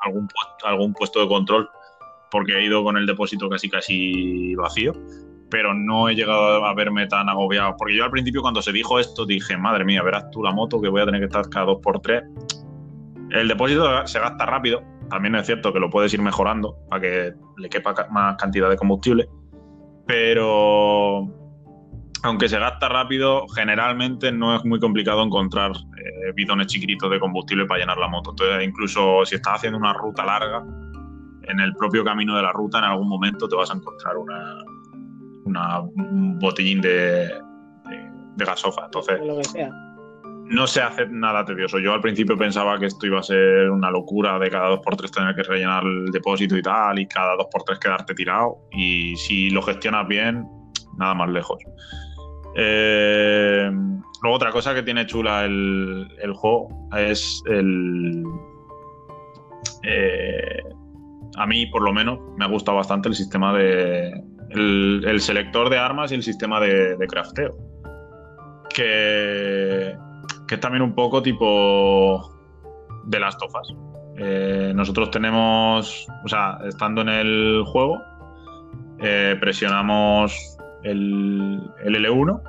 [0.02, 1.68] algún, puesto, algún puesto de control
[2.30, 4.92] porque he ido con el depósito casi casi vacío,
[5.50, 7.74] pero no he llegado a verme tan agobiado.
[7.78, 10.80] Porque yo al principio cuando se dijo esto dije, madre mía, verás tú la moto
[10.80, 12.22] que voy a tener que estar cada dos por tres.
[13.30, 17.34] El depósito se gasta rápido, también es cierto que lo puedes ir mejorando para que
[17.56, 19.28] le quepa más cantidad de combustible,
[20.06, 21.28] pero
[22.22, 27.66] aunque se gasta rápido, generalmente no es muy complicado encontrar eh, bidones chiquititos de combustible
[27.66, 28.30] para llenar la moto.
[28.30, 30.64] Entonces, incluso si estás haciendo una ruta larga,
[31.42, 35.80] en el propio camino de la ruta, en algún momento te vas a encontrar una,
[35.80, 38.86] un botellín de, de, gasofa.
[38.86, 39.87] Entonces, lo que sea
[40.48, 41.78] no se hace nada tedioso.
[41.78, 44.96] Yo al principio pensaba que esto iba a ser una locura de cada dos por
[44.96, 48.56] tres tener que rellenar el depósito y tal, y cada dos por tres quedarte tirado.
[48.72, 50.46] Y si lo gestionas bien,
[50.96, 51.62] nada más lejos.
[52.56, 53.70] Eh,
[54.22, 58.24] luego otra cosa que tiene chula el, juego es el...
[59.82, 60.62] Eh,
[61.36, 64.12] a mí, por lo menos, me ha gustado bastante el sistema de...
[64.50, 67.54] El, selector de armas y el sistema de, de crafteo.
[68.74, 69.94] Que
[70.48, 72.34] que es también un poco tipo
[73.04, 73.68] de las tofas.
[74.16, 78.02] Eh, nosotros tenemos, o sea, estando en el juego,
[78.98, 82.42] eh, presionamos el, L1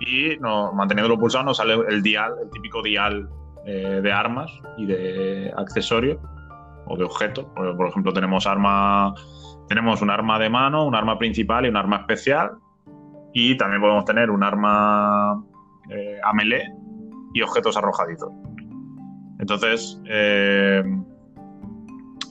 [0.00, 0.36] y
[0.74, 3.28] manteniéndolo pulsado nos sale el dial, el típico dial
[3.64, 6.18] eh, de armas y de accesorios
[6.86, 7.44] o de objetos.
[7.54, 9.14] Por, ejemplo, tenemos arma,
[9.68, 12.52] tenemos un arma de mano, un arma principal y un arma especial.
[13.32, 16.75] Y también podemos tener un arma a melee
[17.36, 18.32] y objetos arrojadizos.
[19.38, 20.82] Entonces, eh,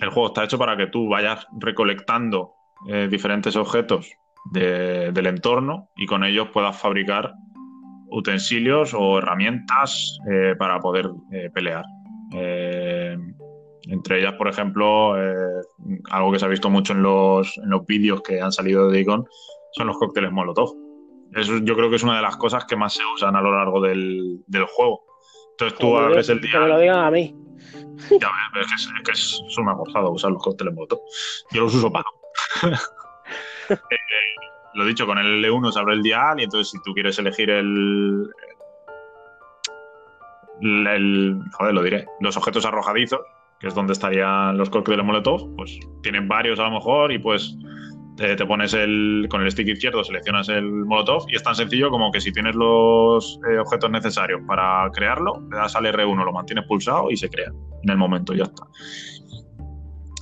[0.02, 2.54] el juego está hecho para que tú vayas recolectando
[2.90, 4.10] eh, diferentes objetos
[4.52, 7.34] del entorno y con ellos puedas fabricar
[8.10, 11.10] utensilios o herramientas eh, para poder
[11.54, 11.84] pelear.
[12.32, 15.14] entre ellas, por ejemplo,
[16.10, 19.02] algo que se ha visto mucho en los, en los vídeos que han salido de
[19.02, 19.26] Icon
[19.74, 20.85] son los cócteles Molotov
[21.32, 23.82] yo creo que es una de las cosas que más se usan a lo largo
[23.82, 25.04] del, juego.
[25.52, 26.52] Entonces tú abres el día.
[26.52, 27.36] Que me lo digan a mí.
[28.12, 31.02] Ya ves, es que es, una gozada usar los cócteles moto.
[31.52, 32.06] Yo los uso para.
[33.70, 33.76] eh,
[34.74, 37.50] lo dicho, con el L1 se abre el dial y entonces si tú quieres elegir
[37.50, 38.30] el,
[40.62, 43.22] el, joder, lo diré, los objetos arrojadizos,
[43.60, 47.56] que es donde estarían los cócteles Molotov, pues tienen varios a lo mejor y pues
[48.16, 52.12] te, pones el, con el stick izquierdo, seleccionas el Molotov y es tan sencillo como
[52.12, 56.66] que si tienes los eh, objetos necesarios para crearlo, le das al R1, lo mantienes
[56.66, 57.52] pulsado y se crea
[57.84, 58.64] en el momento, ya está.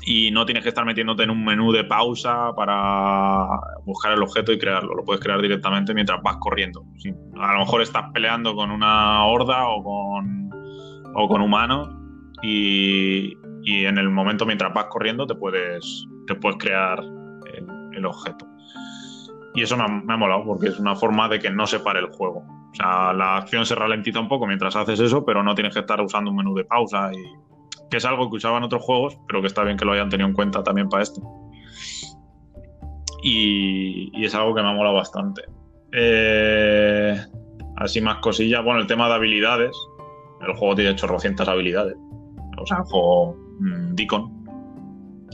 [0.05, 3.47] Y no tienes que estar metiéndote en un menú de pausa para
[3.85, 4.93] buscar el objeto y crearlo.
[4.95, 6.83] Lo puedes crear directamente mientras vas corriendo.
[7.39, 10.49] A lo mejor estás peleando con una horda o con,
[11.15, 11.89] o con humanos
[12.41, 17.01] y, y en el momento mientras vas corriendo te puedes, te puedes crear
[17.95, 18.47] el objeto.
[19.55, 22.07] Y eso me ha, molado porque es una forma de que no se pare el
[22.07, 22.43] juego.
[22.71, 25.81] O sea, la acción se ralentiza un poco mientras haces eso, pero no tienes que
[25.81, 27.23] estar usando un menú de pausa y
[27.91, 30.27] que es algo que usaban otros juegos, pero que está bien que lo hayan tenido
[30.27, 31.21] en cuenta también para este.
[33.21, 35.43] Y, es algo que me ha molado bastante.
[35.91, 37.15] Eh,
[37.77, 38.63] así más cosillas.
[38.63, 39.75] Bueno, el tema de habilidades.
[40.41, 41.95] El juego tiene 800 habilidades.
[42.57, 44.45] O sea, el juego mm, Deacon.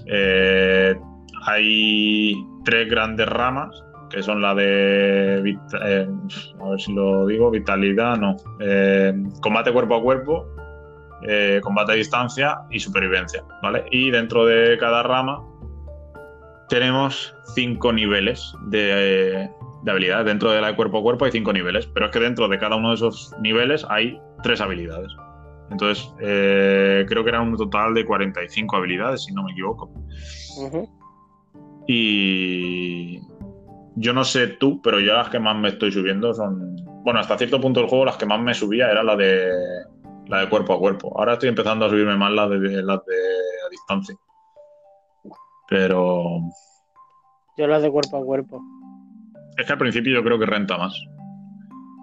[0.07, 0.99] Eh,
[1.45, 6.07] hay tres grandes ramas, que son la de, eh,
[6.61, 10.47] a ver si lo digo, vitalidad, no, eh, combate cuerpo a cuerpo,
[11.27, 13.85] eh, combate a distancia y supervivencia, ¿vale?
[13.91, 15.43] Y dentro de cada rama
[16.69, 19.49] tenemos cinco niveles de,
[19.83, 20.25] de habilidades.
[20.25, 22.57] Dentro de la de cuerpo a cuerpo hay cinco niveles, pero es que dentro de
[22.57, 25.11] cada uno de esos niveles hay tres habilidades.
[25.71, 29.91] Entonces, creo que eran un total de 45 habilidades, si no me equivoco.
[31.91, 33.19] Y
[33.95, 36.75] yo no sé tú, pero yo las que más me estoy subiendo son.
[37.03, 39.49] Bueno, hasta cierto punto del juego las que más me subía era la de
[40.27, 41.11] la de cuerpo a cuerpo.
[41.17, 44.15] Ahora estoy empezando a subirme más las de, las de a distancia.
[45.67, 46.41] Pero.
[47.57, 48.61] Yo las de cuerpo a cuerpo.
[49.57, 50.93] Es que al principio yo creo que renta más.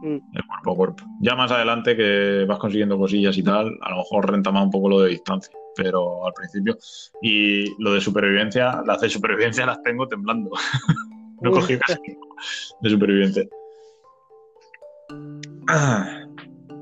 [0.02, 0.18] Mm.
[0.34, 1.04] El cuerpo a cuerpo.
[1.20, 4.70] Ya más adelante que vas consiguiendo cosillas y tal, a lo mejor renta más un
[4.72, 5.56] poco lo de distancia.
[5.76, 6.78] Pero al principio.
[7.22, 10.50] Y lo de supervivencia, las de supervivencia las tengo temblando.
[11.40, 12.16] no cogí casi
[12.80, 13.46] de supervivencia.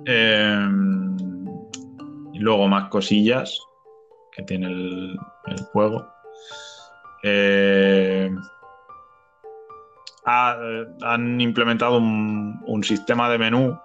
[0.06, 1.16] Em,
[2.32, 3.58] y luego más cosillas
[4.32, 5.16] que tiene el,
[5.72, 6.06] juego.
[7.22, 8.30] Eh,
[10.26, 13.78] han implementado un, sistema de menú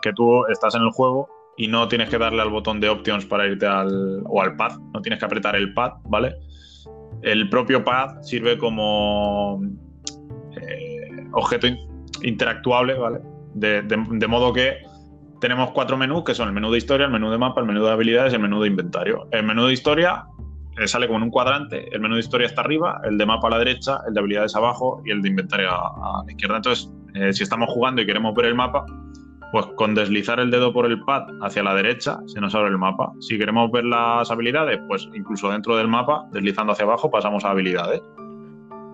[0.00, 1.28] que tú estás en el juego
[1.62, 4.80] y no tienes que darle al botón de options para irte al o al pad,
[4.92, 6.34] no tienes que apretar el pad, ¿vale?
[7.22, 9.62] El propio pad sirve como
[10.56, 11.68] eh, objeto
[12.24, 13.20] interactuable, ¿vale?
[13.54, 14.78] De, modo que
[15.40, 17.84] tenemos cuatro menús que son el menú de historia, el menú de mapa, el menú
[17.84, 19.28] de habilidades y el menú de inventario.
[19.30, 20.24] El menú de historia
[20.78, 23.46] eh, sale como en un cuadrante, el menú de historia está arriba, el de mapa
[23.46, 26.56] a la derecha, el de habilidades abajo y el de inventario a, la izquierda.
[26.56, 28.84] Entonces, eh, si estamos jugando y queremos ver el mapa,
[29.52, 32.78] pues con deslizar el dedo por el pad hacia la derecha se nos abre el
[32.78, 33.12] mapa.
[33.20, 37.50] Si queremos ver las habilidades, pues incluso dentro del mapa, deslizando hacia abajo, pasamos a
[37.50, 38.00] habilidades.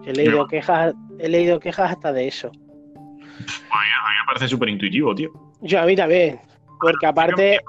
[0.04, 2.48] He leído, quejas, he leído quejas hasta de eso.
[2.48, 3.88] A mí,
[4.20, 5.30] me parece súper intuitivo, tío.
[5.60, 6.40] Yo a mí también.
[6.80, 7.60] Porque aparte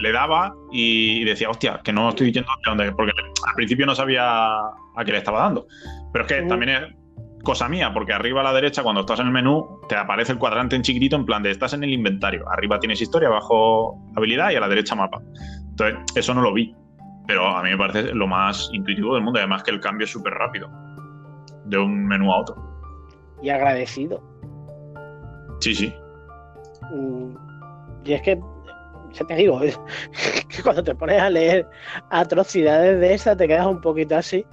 [0.00, 3.12] le daba y decía, hostia, que no estoy diciendo dónde, porque
[3.46, 5.66] al principio no sabía a qué le estaba dando.
[6.12, 7.01] Pero es que también es
[7.42, 10.38] cosa mía, porque arriba a la derecha, cuando estás en el menú, te aparece el
[10.38, 12.48] cuadrante en chiquitito en plan de estás en el inventario.
[12.50, 15.20] Arriba tienes historia, abajo habilidad y a la derecha mapa.
[15.70, 16.74] Entonces, eso no lo vi.
[17.26, 19.38] Pero a mí me parece lo más intuitivo del mundo.
[19.38, 20.68] Además que el cambio es súper rápido.
[21.64, 22.56] De un menú a otro.
[23.42, 24.22] Y agradecido.
[25.60, 25.94] Sí, sí.
[26.92, 27.34] Mm,
[28.04, 28.40] y es que
[29.12, 29.60] ya te digo,
[30.48, 31.68] que cuando te pones a leer
[32.10, 34.44] atrocidades de esas te quedas un poquito así.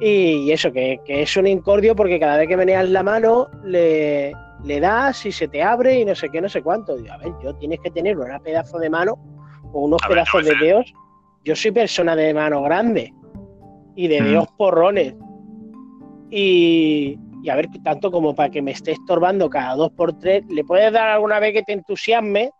[0.00, 4.32] Y eso, que, es un incordio porque cada vez que meneas la mano le,
[4.64, 6.96] le das y se te abre y no sé qué, no sé cuánto.
[6.96, 9.14] Digo, a ver, yo tienes que tener una pedazo de mano
[9.72, 10.92] o unos pedazos de dedos.
[11.44, 13.12] Yo soy persona de mano grande
[13.96, 14.24] y de mm.
[14.24, 15.14] dedos porrones.
[16.30, 20.44] Y, y a ver, tanto como para que me esté estorbando cada dos por tres,
[20.48, 22.52] ¿le puedes dar alguna vez que te entusiasme?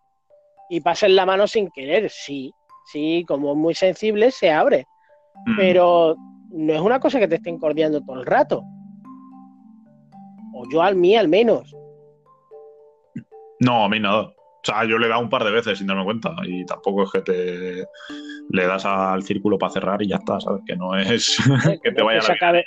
[0.68, 2.52] y pasen la mano sin querer, sí,
[2.84, 4.86] sí, como es muy sensible, se abre.
[5.46, 5.56] Mm.
[5.56, 6.16] Pero
[6.50, 8.62] no es una cosa que te esté encordiando todo el rato.
[10.54, 11.74] O yo al mí al menos.
[13.60, 14.22] No, a mí nada.
[14.22, 17.04] O sea, yo le he dado un par de veces sin darme cuenta y tampoco
[17.04, 17.86] es que te
[18.50, 20.62] le das al círculo para cerrar y ya está, ¿sabes?
[20.66, 21.36] Que no es
[21.82, 22.62] que te vaya a la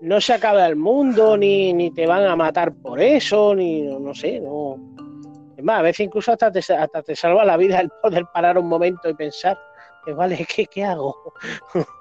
[0.00, 4.14] No se acaba el mundo, ni, ni te van a matar por eso, ni no
[4.14, 4.76] sé, no
[5.58, 8.58] es más, a veces incluso hasta te, hasta te salva la vida el poder parar
[8.58, 9.58] un momento y pensar,
[10.04, 11.34] que vale, ¿qué, qué hago?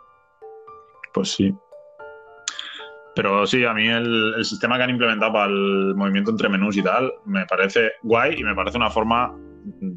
[1.17, 1.51] pues sí.
[3.15, 6.83] Pero sí, a mí el, sistema que han implementado para el movimiento entre menús y
[6.83, 9.35] tal me parece guay y me parece una forma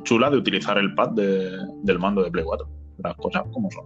[0.05, 2.66] chula de utilizar el pad del mando de Play 4.
[3.05, 3.85] Las cosas como son.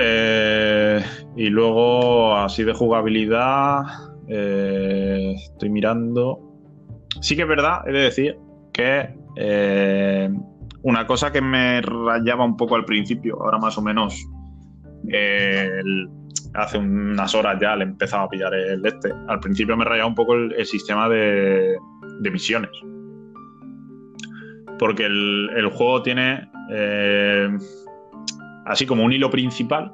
[0.00, 1.00] Eh,
[1.36, 3.82] y luego, así de jugabilidad,
[4.26, 6.40] eh, estoy mirando.
[7.20, 8.36] Sí que es verdad, he de decir,
[8.72, 10.28] que eh,
[10.82, 14.26] una cosa que me rayaba un poco al principio, ahora más o menos,
[16.54, 19.12] hace unas horas ya le empezaba a pillar el este.
[19.28, 21.76] Al principio me rayaba un poco el, sistema de,
[22.30, 22.70] misiones.
[24.78, 27.48] Porque el, juego tiene eh,
[28.66, 29.92] así como un hilo principal,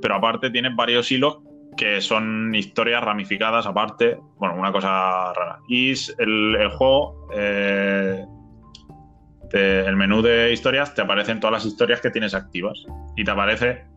[0.00, 1.38] pero aparte tiene varios hilos
[1.76, 4.18] que son historias ramificadas aparte.
[4.38, 5.58] Bueno, una cosa rara.
[5.68, 8.24] Y el, juego, eh,
[9.52, 12.84] el menú de historias, te aparecen todas las historias que tienes activas.
[13.16, 13.90] Y te aparece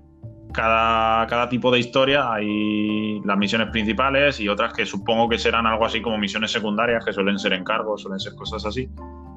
[0.53, 2.31] cada, cada tipo de historia.
[2.31, 7.03] Hay las misiones principales y otras que supongo que serán algo así como misiones secundarias,
[7.03, 8.89] que suelen ser encargos, suelen ser cosas así,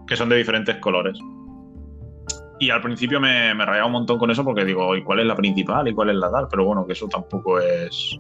[0.07, 1.19] que son de diferentes colores.
[2.59, 5.27] Y al principio me, me rayaba un montón con eso porque digo, ¿y cuál es
[5.27, 6.47] la principal y cuál es la tal?
[6.51, 8.19] Pero bueno, que eso tampoco es,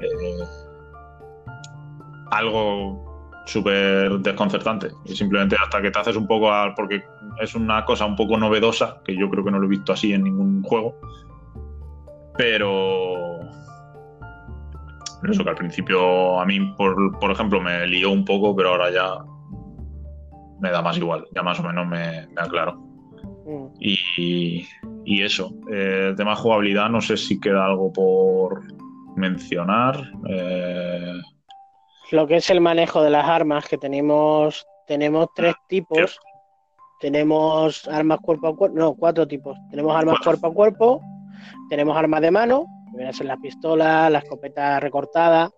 [0.00, 0.44] eh,
[2.32, 4.90] algo súper desconcertante.
[5.04, 6.74] Y simplemente hasta que te haces un poco al.
[6.74, 7.02] porque
[7.40, 10.12] es una cosa un poco novedosa, que yo creo que no lo he visto así
[10.12, 10.96] en ningún juego.
[12.36, 13.40] Pero.
[15.28, 18.90] eso que al principio a mí, por, por ejemplo, me lió un poco, pero ahora
[18.90, 19.24] ya
[20.62, 22.74] me da más igual, ya más o menos me, aclaro.
[23.44, 23.66] Mm.
[23.80, 24.66] Y,
[25.04, 28.62] y, eso, eh, tema jugabilidad, no sé si queda algo por
[29.16, 29.96] mencionar.
[30.28, 31.14] Eh,
[32.12, 36.18] Lo que es el manejo de las armas, que tenemos, tenemos tres tipos.
[37.00, 39.58] Tenemos armas cuerpo a cuerpo, no, cuatro tipos.
[39.70, 41.02] Tenemos armas cuerpo a cuerpo,
[41.68, 45.50] tenemos armas de mano, que vienen a ser la pistola, la escopeta recortada.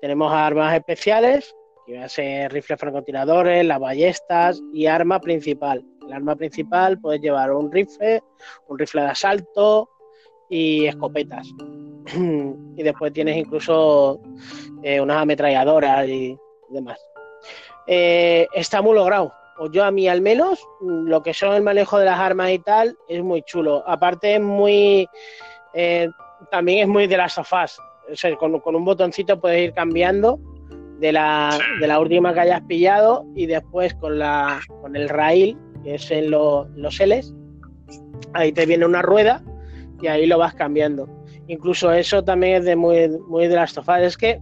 [0.00, 1.54] Tenemos armas especiales,
[1.84, 5.84] que vienen a ser rifles francotiradores, las ballestas y arma principal.
[6.06, 8.22] El arma principal puedes llevar un rifle,
[8.68, 9.88] un rifle de asalto
[10.48, 11.48] y escopetas.
[12.76, 14.20] y después tienes incluso
[14.82, 16.36] eh, unas ametralladoras y
[16.70, 17.00] demás.
[17.86, 19.32] Eh, está muy logrado.
[19.58, 22.58] O yo a mí al menos, lo que son el manejo de las armas y
[22.58, 23.82] tal, es muy chulo.
[23.86, 25.08] Aparte es muy...
[25.74, 26.08] Eh,
[26.50, 27.78] también es muy de las sofás.
[28.38, 30.38] con, un botoncito puedes ir cambiando
[30.98, 35.56] de la, de la última que hayas pillado y después con, la, con el rail,
[35.82, 36.66] que es en los
[37.00, 37.34] Ls,
[38.32, 39.42] ahí te viene una rueda
[40.00, 41.08] y ahí lo vas cambiando.
[41.48, 44.02] Incluso eso también es de muy, muy de las sofás.
[44.02, 44.40] Es que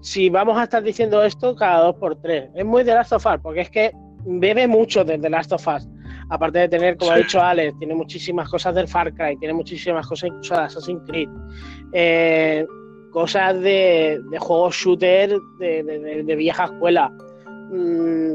[0.00, 3.40] si vamos a estar diciendo esto cada dos por tres, es muy de las sofás,
[3.40, 3.92] porque es que
[4.26, 5.88] bebe mucho de The Last of Us.
[6.28, 10.06] Aparte de tener, como ha dicho Alex, tiene muchísimas cosas del Far Cry, tiene muchísimas
[10.06, 11.28] cosas incluso de Assassin's Creed.
[11.92, 12.66] Eh,
[13.12, 17.10] cosas de, juegos shooter de, vieja escuela.
[17.70, 18.34] Mm,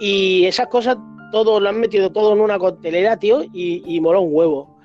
[0.00, 0.96] y esas cosas,
[1.32, 4.76] todo lo han metido todo en una coctelera, tío, y, y mola un huevo.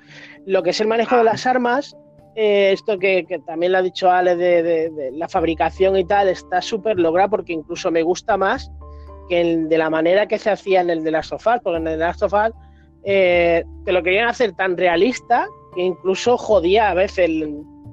[0.46, 1.96] Lo que es el manejo de las armas,
[2.34, 6.98] eh, esto que, también lo ha dicho Alex de, la fabricación y tal, está súper
[6.98, 8.70] logrado porque incluso me gusta más
[9.32, 12.04] de la manera que se hacía en el de las sofás, porque en el de
[12.04, 12.52] las sofás
[13.04, 17.30] eh, te lo querían hacer tan realista que incluso jodía a veces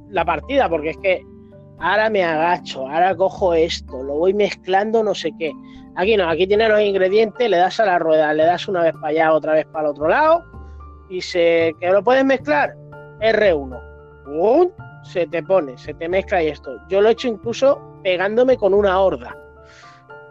[0.10, 1.26] la partida, porque es que
[1.80, 5.52] ahora me agacho, ahora cojo esto, lo voy mezclando, no sé qué.
[5.96, 8.94] Aquí no, aquí tienes los ingredientes, le das a la rueda, le das una vez
[8.94, 10.44] para allá, otra vez para el otro lado,
[11.10, 12.76] y se que lo puedes mezclar,
[13.22, 13.82] R1.
[15.04, 16.72] Se te pone, se te mezcla y esto.
[16.90, 19.36] Yo lo he hecho incluso pegándome con una horda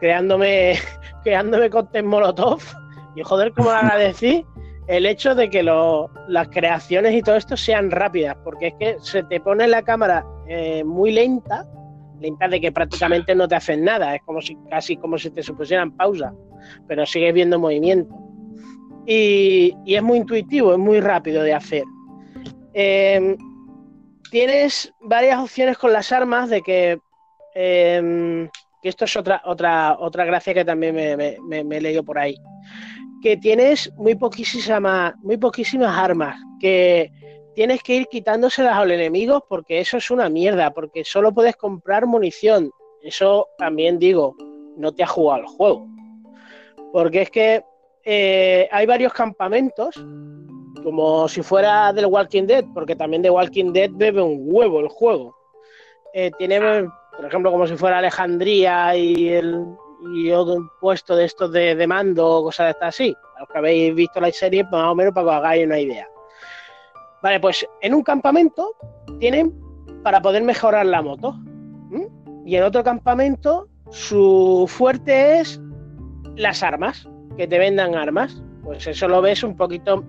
[0.01, 0.75] creándome,
[1.25, 2.61] creándome con Molotov.
[3.17, 4.45] Y joder, como lo agradecí
[4.89, 9.23] el hecho de que las creaciones y todo esto sean rápidas, porque es que se
[9.23, 11.67] te pone la cámara eh, muy lenta,
[12.19, 15.43] lenta de que prácticamente no te hacen nada, es como si casi como si te
[15.43, 16.33] supusieran pausa,
[16.89, 18.15] pero sigues viendo movimiento.
[19.07, 21.85] Y, es muy intuitivo, es muy rápido de hacer.
[22.73, 23.37] Em,
[24.31, 26.99] tienes varias opciones con las armas de que
[27.55, 28.49] em,
[28.89, 32.37] esto es otra, otra, otra gracia que también me, he leído por ahí,
[33.23, 37.13] que tienes muy poquísimas, muy poquísimas armas, que
[37.55, 42.07] tienes que ir quitándoselas al enemigo porque eso es una mierda, porque solo puedes comprar
[42.07, 42.71] munición.
[43.03, 44.37] Eso también digo,
[44.77, 45.87] no te ha jugado el juego.
[46.93, 47.65] Porque es que
[48.05, 49.95] eh, hay varios campamentos,
[50.83, 54.89] como si fuera del Walking Dead, porque también de Walking Dead bebe un huevo el
[54.89, 55.37] juego.
[56.15, 56.89] Eh, tiene
[57.19, 59.67] por ejemplo, como si fuera Alejandría y, el,
[60.15, 63.17] y otro puesto de estos de, mando o cosas de estas así.
[63.37, 65.81] A los que habéis visto la serie, más o menos para que os hagáis una
[65.81, 66.07] idea.
[67.21, 68.77] Vale, pues en un campamento
[69.19, 69.53] tienen
[70.05, 71.35] para poder mejorar la moto.
[72.47, 75.61] Y en otro campamento su fuerte es
[76.37, 78.41] las armas, que te vendan armas.
[78.63, 80.05] Pues eso lo ves un poquito,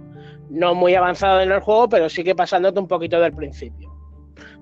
[0.51, 3.88] no muy avanzado en el juego, pero sí que pasándote un poquito del principio.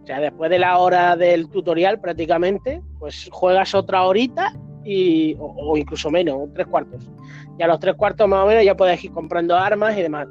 [0.07, 4.53] O sea, después de la hora del tutorial prácticamente, pues juegas otra horita
[4.85, 7.11] y, o, incluso menos, tres cuartos.
[7.59, 10.29] Y a los tres cuartos más o menos ya puedes ir comprando armas y demás.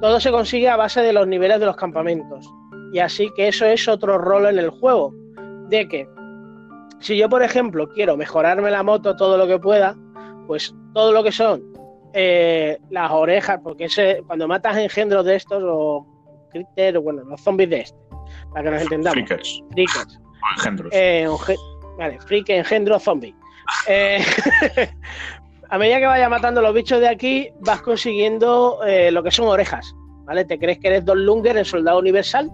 [0.00, 2.52] Todo se consigue a base de los niveles de los campamentos.
[2.92, 5.14] Y así que eso es otro rol en el juego.
[5.68, 6.08] De que
[6.98, 9.96] si yo, por ejemplo, quiero mejorarme la moto todo lo que pueda,
[10.48, 11.62] pues todo lo que son
[12.12, 16.08] eh, las orejas, porque ese, cuando matas engendros de estos o
[16.50, 18.01] critters, bueno, los zombies de este,
[18.52, 19.14] para que nos entendamos.
[19.14, 19.62] Freakers.
[19.72, 20.20] Freakers.
[20.56, 20.92] Engendros.
[20.92, 21.28] Eh,
[21.98, 23.34] vale, freak, engendro, zombie.
[23.88, 24.22] Eh,
[25.70, 29.46] a medida que vayas matando los bichos de aquí, vas consiguiendo eh, lo que son
[29.48, 29.94] orejas.
[30.24, 30.44] ¿Vale?
[30.44, 32.50] Te crees que eres Don Lunger, el soldado universal,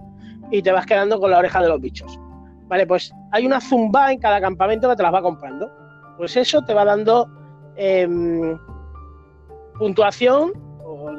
[0.51, 2.19] y te vas quedando con la oreja de los bichos.
[2.67, 5.71] Vale, pues hay una zumba en cada campamento que te las va comprando.
[6.17, 7.27] Pues eso te va dando
[7.75, 8.57] em,
[9.77, 10.51] puntuación,
[10.83, 11.11] o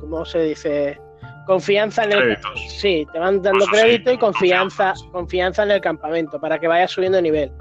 [0.00, 1.00] como se dice,
[1.48, 2.38] Confianza en el
[2.68, 7.16] Sí, te van dando crédito y confianza, confianza en el campamento para que vayas subiendo
[7.16, 7.52] de nivel.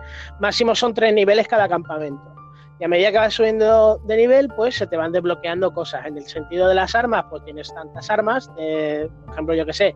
[0.42, 2.36] Máximo son tres niveles cada campamento.
[2.82, 6.06] Y a medida que vas subiendo de nivel, pues se te van desbloqueando cosas.
[6.06, 8.50] En el sentido de las armas, pues tienes tantas armas.
[8.50, 9.96] por ejemplo, yo que sé,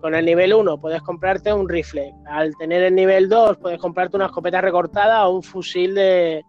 [0.00, 2.14] con el nivel 1 puedes comprarte un rifle.
[2.26, 6.44] Al tener el nivel 2 puedes comprarte una escopeta recortada o un fusil de,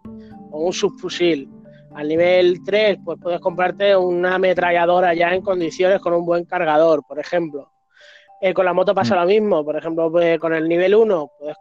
[0.52, 1.50] o un subfusil.
[1.94, 7.04] Al nivel 3, pues puedes comprarte una ametralladora ya en condiciones con un buen cargador,
[7.06, 7.70] por ejemplo.
[8.40, 9.18] Eh, con la moto pasa mm.
[9.20, 11.56] lo mismo, por ejemplo, pues, con el nivel 1 puedes,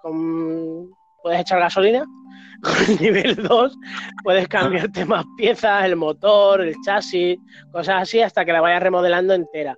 [1.22, 2.04] puedes echar gasolina,
[2.64, 3.78] con el nivel 2
[4.24, 7.38] puedes cambiarte más piezas, el motor, el chasis,
[7.72, 9.78] cosas así, hasta que la vayas remodelando entera.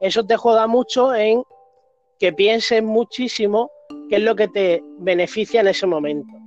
[0.00, 1.42] Eso te juega mucho en
[2.18, 3.70] que pienses muchísimo
[4.10, 6.43] qué es lo que te beneficia en ese momento.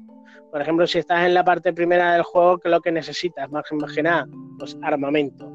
[0.52, 3.50] Por ejemplo, si estás en la parte primera del juego, ¿qué es lo que necesitas?
[3.52, 4.28] Más que nada,
[4.58, 5.52] pues armamento.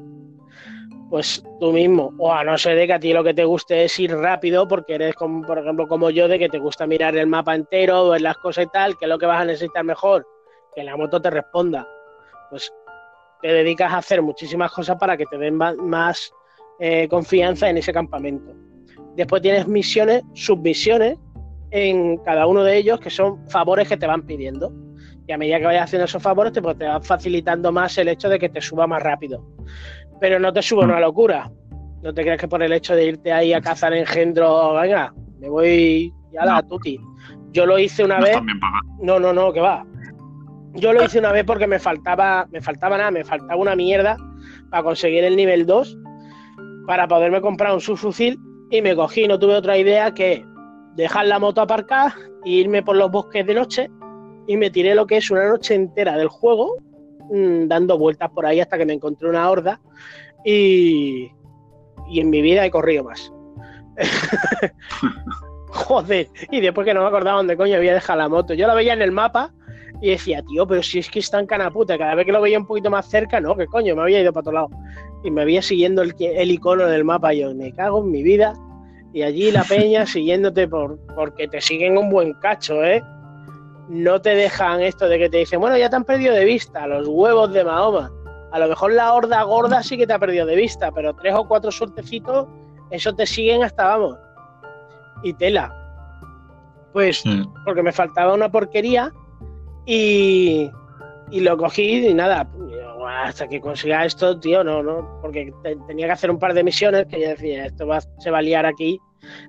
[1.09, 3.83] Pues tú mismo, o a no ser de que a ti lo que te guste
[3.83, 7.15] es ir rápido, porque eres, como, por ejemplo, como yo, de que te gusta mirar
[7.15, 9.83] el mapa entero, ver las cosas y tal, ¿qué es lo que vas a necesitar
[9.83, 10.27] mejor?
[10.75, 11.87] Que la moto te responda.
[12.49, 12.73] Pues
[13.41, 16.33] te dedicas a hacer muchísimas cosas para que te den más
[16.79, 18.53] eh, confianza en ese campamento.
[19.15, 21.19] Después tienes misiones, submisiones,
[21.69, 24.71] en cada uno de ellos que son favores que te van pidiendo.
[25.27, 28.09] Y a medida que vayas haciendo esos favores, te, pues, te van facilitando más el
[28.09, 29.45] hecho de que te suba más rápido.
[30.19, 31.49] Pero no te suba una locura.
[32.01, 35.49] No te creas que por el hecho de irte ahí a cazar engendro, venga, me
[35.49, 36.99] voy ya la tuti.
[37.51, 38.37] Yo lo hice una vez.
[38.99, 39.85] No, no, no, que va.
[40.73, 44.17] Yo lo hice una vez porque me faltaba, me faltaba nada, me faltaba una mierda
[44.69, 45.97] para conseguir el nivel 2
[46.87, 50.45] para poderme comprar un subfusil y me cogí, no tuve otra idea que
[50.95, 53.91] dejar la moto aparcada e irme por los bosques de noche
[54.47, 56.77] y me tiré lo que es una noche entera del juego
[57.31, 59.79] mm, dando vueltas por ahí hasta que me encontré una horda
[60.45, 61.31] y,
[62.09, 63.31] y en mi vida he corrido más.
[65.67, 68.53] Joder, y después que no me acordaba dónde coño había dejado la moto.
[68.53, 69.53] Yo la veía en el mapa
[70.01, 72.59] y decía, tío, pero si es que está en canaputa, cada vez que lo veía
[72.59, 74.69] un poquito más cerca, no, que coño, me había ido para otro lado.
[75.23, 78.21] Y me había siguiendo el, el icono del mapa y yo, me cago en mi
[78.21, 78.53] vida
[79.13, 83.01] y allí la peña siguiéndote por, porque te siguen un buen cacho, ¿eh?
[83.89, 86.87] No te dejan esto de que te dicen, bueno, ya te han perdido de vista
[86.87, 88.11] los huevos de Mahoma.
[88.51, 91.33] A lo mejor la horda gorda sí que te ha perdido de vista, pero tres
[91.35, 92.47] o cuatro suertecitos,
[92.91, 94.15] eso te siguen hasta vamos.
[95.23, 95.73] Y tela.
[96.93, 97.23] Pues,
[97.65, 99.11] porque me faltaba una porquería
[99.85, 100.69] y,
[101.31, 102.47] y lo cogí y nada,
[103.07, 105.51] hasta que consiga esto, tío, no, no, porque
[105.87, 108.41] tenía que hacer un par de misiones que yo decía, esto va, se va a
[108.41, 108.99] liar aquí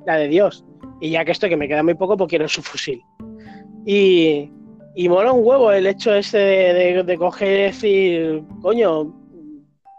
[0.06, 0.64] la de Dios.
[1.00, 3.02] Y ya que esto que me queda muy poco, pues quiero su fusil.
[3.84, 4.50] Y,
[4.94, 9.14] y mola un huevo el hecho de, de, coger y decir, coño,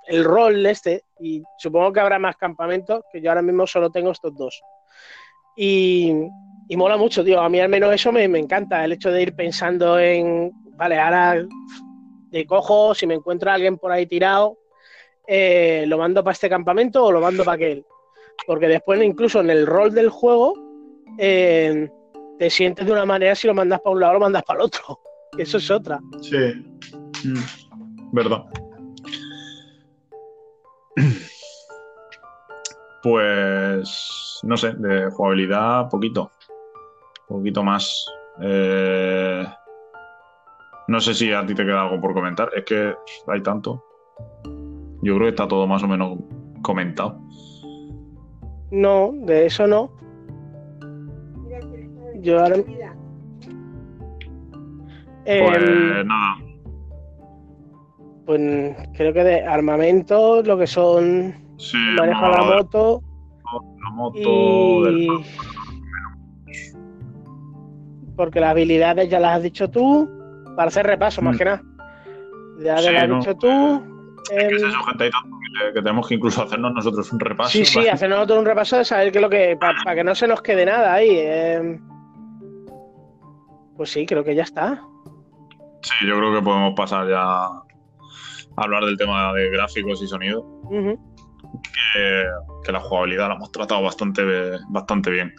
[0.07, 4.11] el rol este, y supongo que habrá más campamentos, que yo ahora mismo solo tengo
[4.11, 4.61] estos dos.
[5.55, 6.13] Y,
[6.67, 9.21] y mola mucho, tío, a mí al menos eso me, me encanta, el hecho de
[9.21, 11.45] ir pensando en, vale, ahora
[12.31, 14.57] te cojo, si me encuentro a alguien por ahí tirado,
[15.27, 17.85] eh, lo mando para este campamento o lo mando para aquel.
[18.45, 20.53] Porque después, incluso en el rol del juego,
[21.17, 21.89] eh,
[22.37, 24.59] te sientes de una manera si lo mandas para un lado o lo mandas para
[24.59, 24.99] el otro.
[25.37, 25.99] Eso es otra.
[26.21, 26.37] Sí,
[27.23, 28.45] mm, verdad.
[33.03, 36.31] Pues no sé, de jugabilidad, poquito.
[37.27, 38.03] Poquito más.
[38.41, 39.45] Eh,
[40.87, 42.49] no sé si a ti te queda algo por comentar.
[42.55, 42.95] Es que
[43.27, 43.83] hay tanto.
[45.03, 46.17] Yo creo que está todo más o menos
[46.63, 47.21] comentado.
[48.71, 49.94] No, de eso no.
[52.25, 52.55] Yo ahora.
[55.25, 56.37] Pues nada.
[58.25, 61.35] Pues creo que de armamento, lo que son.
[61.57, 63.01] Sí, manejo la moto.
[63.83, 64.89] La moto.
[64.89, 65.07] Y...
[68.15, 70.09] Porque las habilidades ya las has dicho tú
[70.55, 71.37] para hacer repaso, más mm.
[71.37, 71.61] que nada.
[72.63, 73.83] Ya lo has dicho tú.
[74.31, 75.11] Es que, gente,
[75.75, 77.51] que, tenemos que incluso hacernos nosotros un repaso.
[77.51, 79.55] Sí, sí, hacernos nosotros un repaso de saber qué es lo que.
[79.59, 81.09] Para, que no se nos quede nada ahí.
[81.11, 81.79] Eh.
[83.75, 84.81] Pues sí, creo que ya está.
[85.81, 87.63] Sí, yo creo que podemos pasar ya a
[88.55, 90.45] hablar del tema de gráficos y sonido.
[91.93, 94.23] que, la jugabilidad la hemos tratado bastante,
[94.69, 95.33] bastante bien.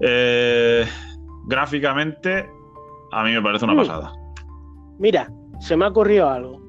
[0.00, 0.86] Eh,
[1.46, 2.48] gráficamente,
[3.12, 3.78] a mí me parece una mm.
[3.78, 4.12] pasada.
[4.98, 6.60] Mira, se me ha ocurrido algo.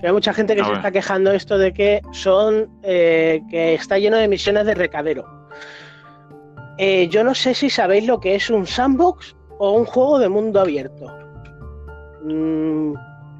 [0.00, 3.98] Que hay mucha gente que se está quejando esto de que son eh, que está
[3.98, 5.26] lleno de misiones de recadero.
[6.78, 10.28] Eh, yo no sé si sabéis lo que es un sandbox o un juego de
[10.30, 11.06] mundo abierto.
[12.22, 12.94] Mm,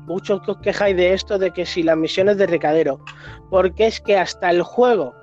[0.06, 3.00] muchos que os quejáis de esto, de que si las misiones de recadero.
[3.48, 5.14] Porque es que hasta el juego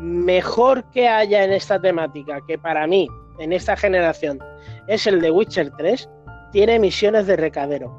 [0.00, 3.08] mejor que haya en esta temática, que para mí,
[3.38, 4.40] en esta generación,
[4.88, 6.10] es el de Witcher 3,
[6.50, 7.96] tiene misiones de recadero.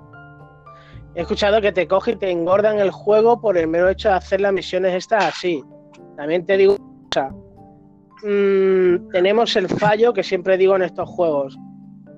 [1.15, 4.15] he escuchado que te coge y te engordan el juego por el mero hecho de
[4.15, 5.63] hacer las misiones estas así.
[6.17, 6.76] También te digo,
[8.24, 11.57] mm, tenemos el fallo que siempre digo en estos juegos.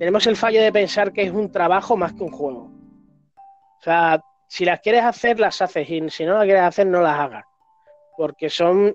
[0.02, 2.72] Tenemos el fallo de pensar que es un trabajo más que un juego.
[3.32, 5.88] O sea, si las quieres hacer, las haces.
[5.88, 7.46] Y si no las quieres hacer, no las hagas.
[8.18, 8.92] Porque son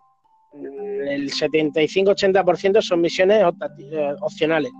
[0.52, 4.72] el 75-80% son misiones eh, opcionales.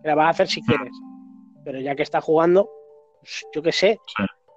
[0.00, 0.92] Que las vas a hacer si quieres.
[1.64, 2.70] Pero ya que estás jugando,
[3.18, 3.98] pues, yo qué sé.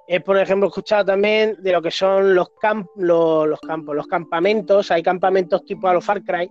[0.08, 2.52] He, por ejemplo, escuchado también de lo que son los,
[2.96, 4.92] los, campos, los campamentos.
[4.92, 6.48] Hay campamentos tipo a los Far Cry,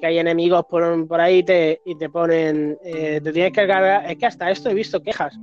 [0.00, 2.78] que hay enemigos por, por ahí te, y te ponen.
[2.82, 4.10] Eh, te tienes que cargar.
[4.10, 5.38] Es que hasta esto he visto quejas.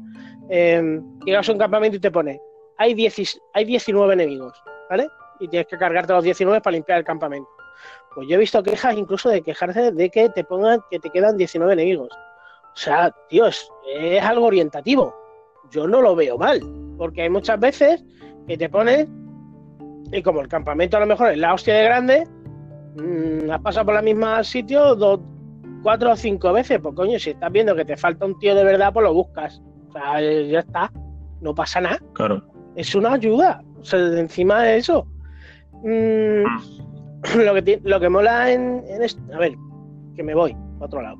[0.49, 2.39] Eh, llegas a un campamento y te pone.
[2.77, 2.95] Hay,
[3.53, 5.07] hay 19 enemigos, ¿vale?
[5.39, 7.49] Y tienes que cargarte los 19 para limpiar el campamento.
[8.13, 11.37] Pues yo he visto quejas incluso de quejarse de que te pongan que te quedan
[11.37, 12.09] 19 enemigos.
[12.11, 13.69] O sea, tío, es,
[14.21, 15.15] algo orientativo.
[15.71, 16.61] Yo no lo veo mal,
[16.97, 18.03] porque hay muchas veces
[18.47, 19.07] que te pones
[20.11, 22.27] y como el campamento a lo mejor es la hostia de grande,
[23.51, 25.19] has pasado por la misma sitio dos,
[25.83, 28.63] cuatro o cinco veces, pues coño, si estás viendo que te falta un tío de
[28.63, 29.61] verdad, pues lo buscas.
[29.89, 30.91] O sea, ya está,
[31.41, 31.99] no pasa nada.
[32.13, 32.43] Claro.
[32.75, 33.63] Es una ayuda.
[33.79, 35.07] O sea, encima de eso.
[35.83, 36.43] Mmm,
[37.45, 39.21] lo, que, lo que mola en, esto.
[39.33, 39.55] A ver,
[40.15, 41.17] que me voy a otro lado.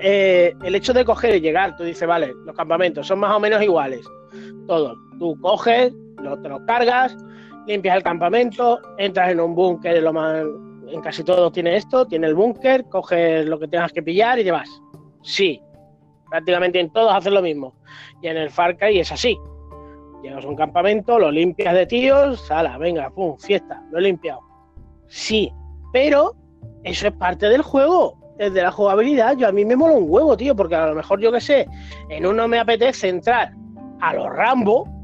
[0.00, 3.40] Eh, el hecho de coger y llegar, tú dices, vale, los campamentos son más o
[3.40, 4.06] menos iguales,
[4.66, 4.96] todos.
[5.18, 5.92] Tú coges,
[6.22, 7.16] lo, te los cargas,
[7.68, 10.42] limpias el campamento, entras en un búnker, lo más,
[10.88, 14.44] en casi todos tiene esto, tiene el búnker, coges lo que tengas que pillar y
[14.44, 14.68] te vas.
[15.22, 15.60] Sí,
[16.30, 17.74] prácticamente en todos hacen lo mismo.
[18.22, 19.36] Y en el Far Cry es así.
[20.22, 24.40] Llegas a un campamento, lo limpias de tíos, sala, venga, pum, fiesta, lo he limpiado.
[25.06, 25.52] Sí,
[25.92, 26.34] pero
[26.84, 30.36] eso es parte del juego de la jugabilidad, yo a mí me mola un huevo,
[30.36, 31.66] tío, porque a lo mejor yo que sé,
[32.08, 33.52] en uno me apetece entrar
[34.00, 34.97] a los Rambo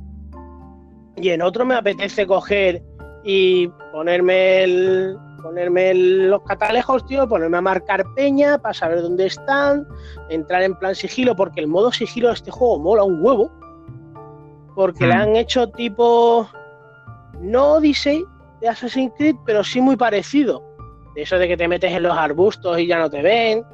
[1.17, 2.83] y en otro me apetece coger
[3.25, 9.87] y ponerme el, ponerme los catalejos, tío, ponerme a marcar peña para saber dónde están,
[10.29, 13.51] entrar en plan sigilo, porque el modo sigilo de este juego mola un huevo,
[14.75, 15.21] porque le hmm.
[15.21, 16.49] han hecho tipo
[17.41, 18.25] no Odyssey
[18.61, 20.63] de Assassin's Creed, pero sí muy parecido
[21.15, 23.65] de eso de que te metes en los arbustos y ya no te ven,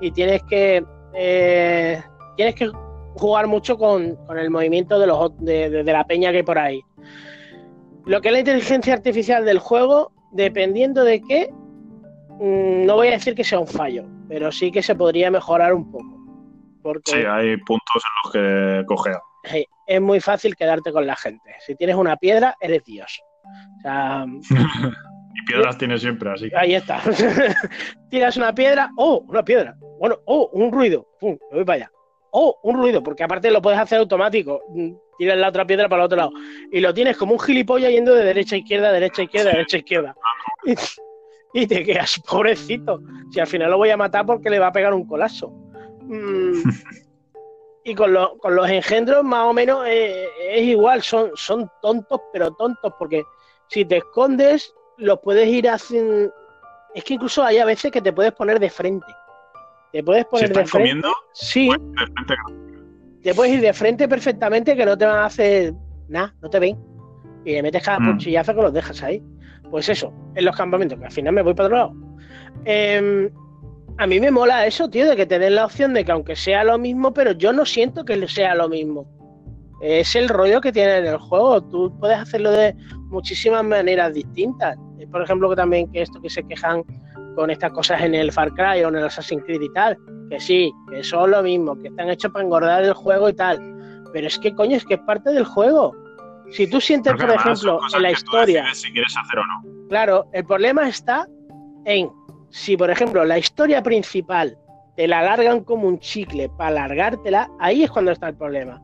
[0.00, 0.84] y tienes que
[1.14, 2.02] eh,
[2.36, 2.70] tienes que
[3.14, 6.80] jugar mucho con, el movimiento de, los, de, la peña que hay por ahí.
[8.08, 13.12] Lo que es la inteligencia artificial del juego, dependiendo de qué, mm, no voy a
[13.12, 16.18] decir que sea un fallo, pero sí que se podría mejorar un poco.
[16.82, 19.20] Porque sí, hay puntos en los que cogea.
[19.86, 21.54] Es muy fácil quedarte con la gente.
[21.66, 23.20] Si tienes una piedra, eres Dios.
[23.44, 24.24] O sea,
[25.34, 26.50] Y piedras tiene siempre, así.
[26.56, 27.02] Ahí está.
[28.10, 29.76] Tiras una piedra, oh, una piedra.
[30.00, 31.06] Bueno, oh, un ruido.
[31.20, 31.92] Pum, me voy para allá.
[32.30, 34.62] Oh, un ruido, porque aparte lo puedes hacer automático.
[35.18, 36.32] Tiras la otra piedra para el otro lado.
[36.70, 39.76] Y lo tienes como un gilipollas yendo de derecha a izquierda, derecha a izquierda, derecha
[39.76, 40.16] a izquierda.
[41.54, 43.00] Y, te quedas, pobrecito.
[43.32, 45.50] Si al final lo voy a matar porque le va a pegar un colazo.
[46.02, 46.62] Mm.
[47.84, 51.02] y con, con, los engendros, más o menos, eh, es igual.
[51.02, 53.24] Son, son tontos, pero tontos, porque
[53.68, 56.32] si te escondes, lo puedes ir haciendo.
[56.94, 59.06] Es que incluso hay a veces que te puedes poner de frente.
[59.92, 60.70] Te puedes poner de frente.
[60.70, 61.12] comiendo?
[61.32, 61.70] Sí.
[63.28, 65.74] Te puedes ir de frente perfectamente que no te van a hacer
[66.08, 66.78] nada, no te ven.
[67.44, 68.16] Y le metes cada mm.
[68.16, 69.22] que los dejas ahí.
[69.70, 71.94] Pues eso, en los campamentos, que al final me voy para otro lado.
[72.64, 73.28] Em,
[73.98, 76.36] a mí me mola eso, tío, de que te den la opción de que aunque
[76.36, 79.06] sea lo mismo, pero yo no siento que sea lo mismo.
[79.82, 81.62] Es el rollo que tiene en el juego.
[81.64, 82.74] Tú puedes hacerlo de
[83.10, 84.78] muchísimas maneras distintas
[85.10, 86.82] por ejemplo, que también que esto que se quejan
[87.34, 89.96] con estas cosas en el Far Cry o en el Assassin's Creed y tal,
[90.28, 93.58] que sí, que son lo mismo, que están hechos para engordar el juego y tal.
[94.12, 95.94] Pero es que, coño, es que es parte del juego.
[96.50, 98.64] Si tú sientes, por ejemplo, en la historia.
[98.74, 99.88] Si quieres hacer o no.
[99.88, 101.26] Claro, el problema está
[101.84, 102.10] en
[102.50, 104.56] si, por ejemplo, la historia principal
[104.96, 108.82] te la alargan como un chicle para alargártela, ahí es cuando está el problema.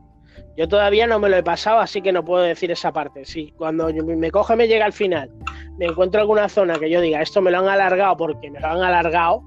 [0.55, 3.25] Yo todavía no me lo he pasado, así que no puedo decir esa parte.
[3.25, 5.29] Si cuando me coge me llega al final,
[5.77, 8.67] me encuentro alguna zona que yo diga, esto me lo han alargado porque me lo
[8.67, 9.41] han alargado,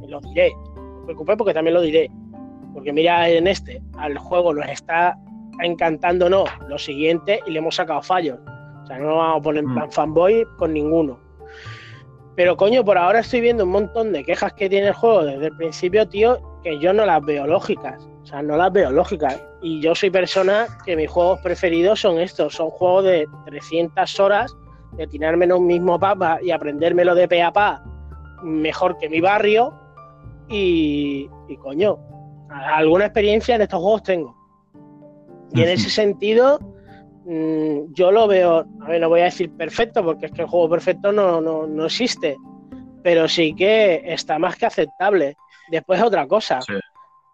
[0.00, 0.52] me lo diré.
[1.10, 2.08] Preocupéis porque también lo diré.
[2.72, 5.18] Porque mira, en este, al juego nos está
[5.60, 8.38] encantando no lo siguiente y le hemos sacado fallos.
[8.84, 9.74] O sea, no vamos a poner en mm.
[9.74, 11.18] plan fanboy con ninguno.
[12.36, 15.46] Pero coño, por ahora estoy viendo un montón de quejas que tiene el juego desde
[15.46, 18.08] el principio, tío, que yo no las veo lógicas.
[18.22, 19.42] O sea, no las veo lógicas.
[19.62, 22.54] Y yo soy persona que mis juegos preferidos son estos.
[22.54, 24.56] Son juegos de 300 horas,
[24.92, 27.82] de tirarme en un mismo papa y aprendérmelo de pe a pa
[28.44, 29.74] mejor que mi barrio.
[30.50, 31.98] Y, y coño,
[32.50, 34.36] alguna experiencia en estos juegos tengo.
[35.52, 36.58] Y en ese sentido,
[37.24, 40.48] mm, yo lo veo, a ver, no voy a decir perfecto, porque es que el
[40.48, 42.36] juego perfecto no, no, no existe,
[43.02, 45.36] pero sí que está más que aceptable.
[45.70, 46.60] Después otra cosa,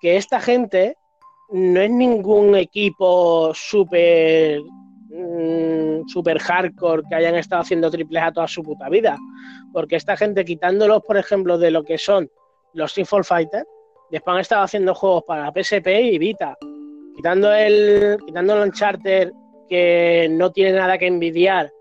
[0.00, 0.96] que esta gente
[1.50, 4.60] no es ningún equipo súper
[5.10, 9.16] mm, super hardcore que hayan estado haciendo triples a toda su puta vida.
[9.72, 12.28] Porque esta gente, quitándolos, por ejemplo, de lo que son
[12.76, 13.66] los Sinful Fighters,
[14.10, 16.56] después han estado haciendo juegos para PSP y Vita.
[17.16, 19.32] Quitando el, quitando el Uncharted,
[19.68, 21.72] que no tiene nada que envidiar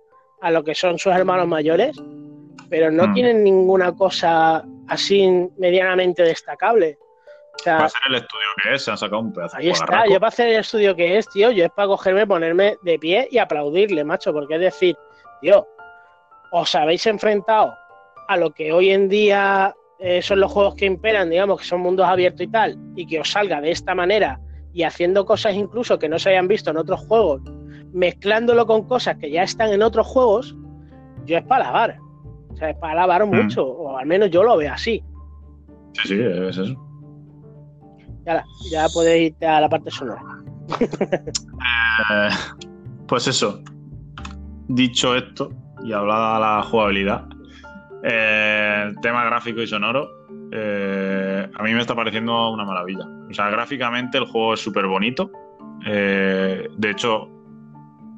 [0.42, 1.96] a lo que son sus hermanos mayores,
[2.70, 3.14] pero no hmm.
[3.14, 5.28] tienen ninguna cosa así
[5.58, 6.98] medianamente destacable.
[7.60, 9.58] O sea, para hacer el estudio que es, se han sacado un pedazo.
[9.58, 12.78] Ahí está, yo para hacer el estudio que es, tío, yo es para cogerme, ponerme
[12.82, 14.96] de pie y aplaudirle, macho, porque es decir,
[15.42, 15.68] tío,
[16.52, 17.74] os habéis enfrentado
[18.28, 21.82] a lo que hoy en día eh, son los juegos que imperan, digamos, que son
[21.82, 24.40] mundos abiertos y tal, y que os salga de esta manera
[24.74, 27.42] y haciendo cosas incluso que no se hayan visto en otros juegos,
[27.94, 30.54] mezclándolo con cosas que ya están en otros juegos,
[31.26, 31.98] yo es para lavar.
[32.52, 33.36] O sea, es para lavar mm.
[33.36, 35.02] mucho, o al menos yo lo veo así.
[35.94, 36.76] Sí, sí, es eso.
[38.26, 40.22] Ya, ya puedes irte a la parte sonora.
[42.12, 42.30] Eh,
[43.08, 43.62] pues eso.
[44.68, 45.50] Dicho esto,
[45.84, 47.26] y hablada la jugabilidad,
[48.06, 53.06] eh, el tema gráfico y sonoro, eh, a mí me está pareciendo una maravilla.
[53.30, 55.32] O sea, gráficamente el juego es súper bonito.
[55.84, 57.30] de hecho,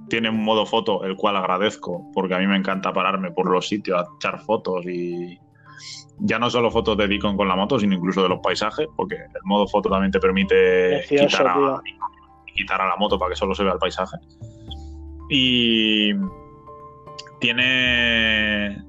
[0.10, 3.68] tiene un modo foto, el cual agradezco, porque a mí me encanta pararme por los
[3.68, 5.38] sitios a echar fotos y,
[6.20, 9.16] ya no solo fotos de Deacon con la moto, sino incluso de los paisajes, porque
[9.16, 13.74] el modo foto también te permite quitar, a, la moto para que solo se vea
[13.74, 14.18] el paisaje.
[15.30, 16.14] Y
[17.40, 18.84] tiene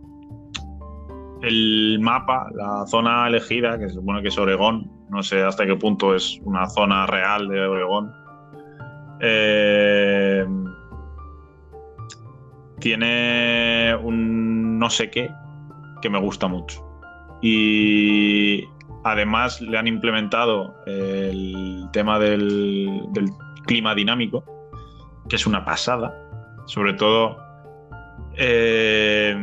[1.43, 5.77] el mapa, la zona elegida, que se supone que es Oregón, no sé hasta qué
[5.77, 8.13] punto es una zona real de Oregón.
[9.21, 10.47] Eh,
[12.79, 15.31] tiene un no sé qué
[16.01, 16.89] que me gusta mucho
[17.41, 18.65] y
[19.05, 23.01] además le han implementado el tema del,
[23.67, 24.45] clima dinámico,
[25.29, 26.15] que es una pasada.
[26.67, 27.37] Sobre todo,
[28.37, 29.37] eh,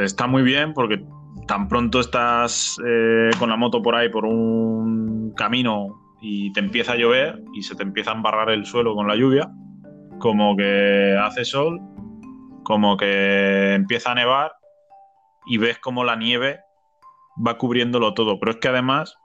[0.00, 1.04] está muy bien porque
[1.46, 6.92] tan pronto estás eh, con la moto por ahí, por un camino y te empieza
[6.92, 9.50] a llover y se te empieza a embarrar el suelo con la lluvia,
[10.18, 11.80] como que hace sol,
[12.62, 14.52] como que empieza a nevar
[15.46, 16.60] y ves cómo la nieve
[17.44, 18.38] va cubriéndolo todo.
[18.38, 19.18] Pero es que además,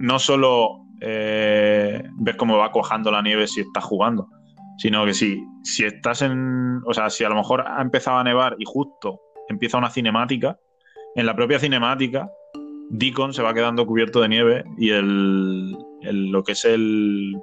[0.00, 4.28] no solo eh, ves cómo va cuajando la nieve si estás jugando,
[4.78, 6.80] sino que si, si estás en.
[6.86, 10.58] O sea, si a lo mejor ha empezado a nevar y justo empieza una cinemática,
[11.14, 12.28] en la propia cinemática,
[12.90, 15.72] Deacon se va quedando cubierto de nieve y el,
[16.02, 17.34] lo que es el,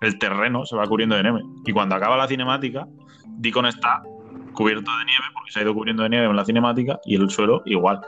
[0.00, 1.42] el terreno se va cubriendo de nieve.
[1.64, 2.86] Y cuando acaba la cinemática,
[3.38, 4.02] Deacon está
[4.52, 7.30] cubierto de nieve, porque se ha ido cubriendo de nieve en la cinemática, y el
[7.30, 8.00] suelo igual.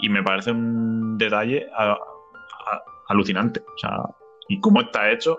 [0.00, 1.66] Y me parece un detalle
[3.08, 3.60] alucinante.
[3.60, 4.02] O sea,
[4.48, 5.38] y cómo está hecho,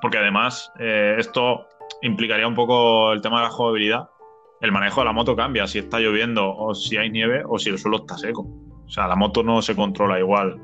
[0.00, 1.66] porque además eh, esto
[2.02, 4.10] implicaría un poco el tema de la jugabilidad.
[4.60, 7.70] El manejo de la moto cambia si está lloviendo o si hay nieve o si
[7.70, 8.42] el suelo está seco.
[8.42, 10.60] O sea, la moto no se controla igual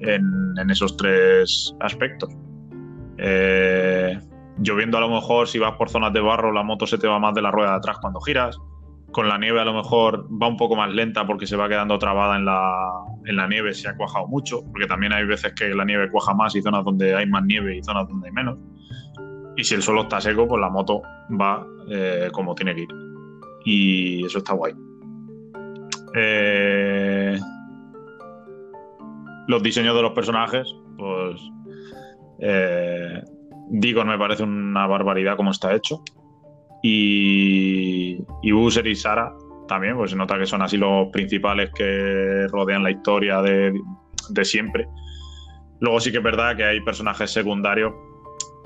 [0.00, 2.30] en, esos tres aspectos.
[3.18, 4.18] Eh,
[4.62, 7.18] Lloviendo a lo mejor si vas por zonas de barro la moto se te va
[7.18, 8.58] más de la rueda de atrás cuando giras.
[9.12, 11.98] Con la nieve a lo mejor va un poco más lenta porque se va quedando
[11.98, 12.90] trabada en la,
[13.26, 16.34] en la nieve, se ha cuajado mucho, porque también hay veces que la nieve cuaja
[16.34, 18.58] más y zonas donde hay más nieve y zonas donde hay menos.
[19.56, 21.02] Y si el suelo está seco, pues la moto
[21.40, 22.88] va eh, como tiene que ir.
[23.64, 24.72] Y eso está guay.
[26.14, 27.38] Eh,
[29.48, 31.40] los diseños de los personajes, pues
[32.40, 33.22] eh,
[33.70, 36.02] Deacon me parece una barbaridad como está hecho.
[36.82, 39.34] Y, y y Sara
[39.70, 43.72] también, pues se nota que son así los principales que rodean la historia de,
[44.42, 44.88] siempre.
[45.80, 47.92] Luego sí que es verdad que hay personajes secundarios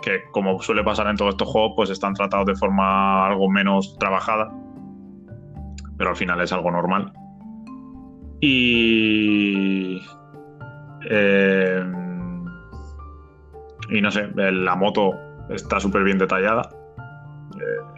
[0.03, 3.99] que, como suele pasar en todos estos juegos, pues están tratados de forma algo menos
[3.99, 4.51] trabajada.
[5.99, 7.13] Pero al final es algo normal.
[8.41, 10.01] Y.
[11.11, 11.85] Eh,
[13.91, 15.13] y no sé, la moto
[15.51, 16.69] está súper bien detallada.
[17.57, 17.94] Eh,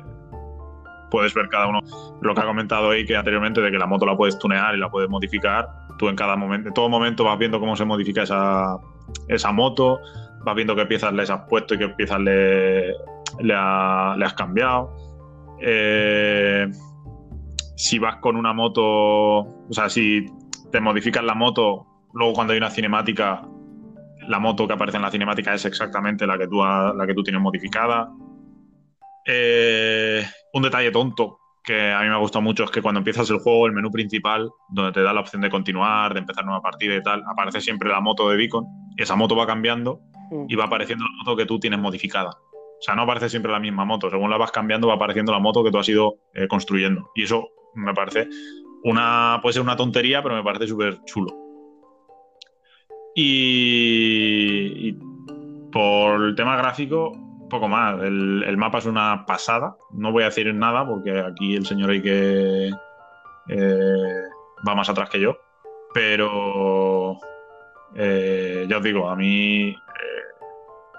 [1.17, 1.81] puedes ver cada uno
[2.21, 4.79] lo que ha comentado ahí que anteriormente de que la moto la puedes tunear y
[4.79, 5.67] la puedes modificar.
[5.97, 8.77] Tú en cada momento, en todo momento vas viendo cómo se modifica esa,
[9.29, 9.99] esa moto,
[10.45, 12.89] vas viendo qué piezas les has puesto y qué piezas le,
[13.41, 14.95] le, has cambiado.
[15.63, 16.69] Eh,
[17.77, 20.27] si vas con una moto, o sea, si
[20.71, 23.41] te modificas la moto, luego cuando hay una cinemática
[24.29, 27.23] la moto que aparece en la cinemática es exactamente la que tú, la que tú
[27.23, 28.11] tienes modificada.
[29.27, 33.29] Eh, un detalle tonto que a mí me ha gustado mucho es que cuando empiezas
[33.29, 36.63] el juego, el menú principal, donde te da la opción de continuar, de empezar nueva
[36.63, 38.65] partida y tal, aparece siempre la moto de Beacon.
[38.97, 40.01] Y esa moto va cambiando
[40.49, 42.31] y va apareciendo la moto que tú tienes modificada.
[42.31, 44.09] O sea, no aparece siempre la misma moto.
[44.09, 47.11] Según la vas cambiando, va apareciendo la moto que tú has ido eh, construyendo.
[47.17, 48.29] Y eso me parece
[48.85, 49.41] una.
[49.43, 51.35] puede ser una tontería, pero me parece súper chulo.
[53.17, 54.99] Y, y
[55.73, 58.01] por el tema gráfico, poco más.
[58.03, 59.77] El, mapa es una pasada.
[59.93, 62.71] No voy a decir nada porque aquí el señor hay que
[63.49, 64.23] eh,
[64.67, 65.37] va más atrás que yo.
[65.93, 67.19] Pero
[67.95, 69.75] eh, ya os digo, a mí eh,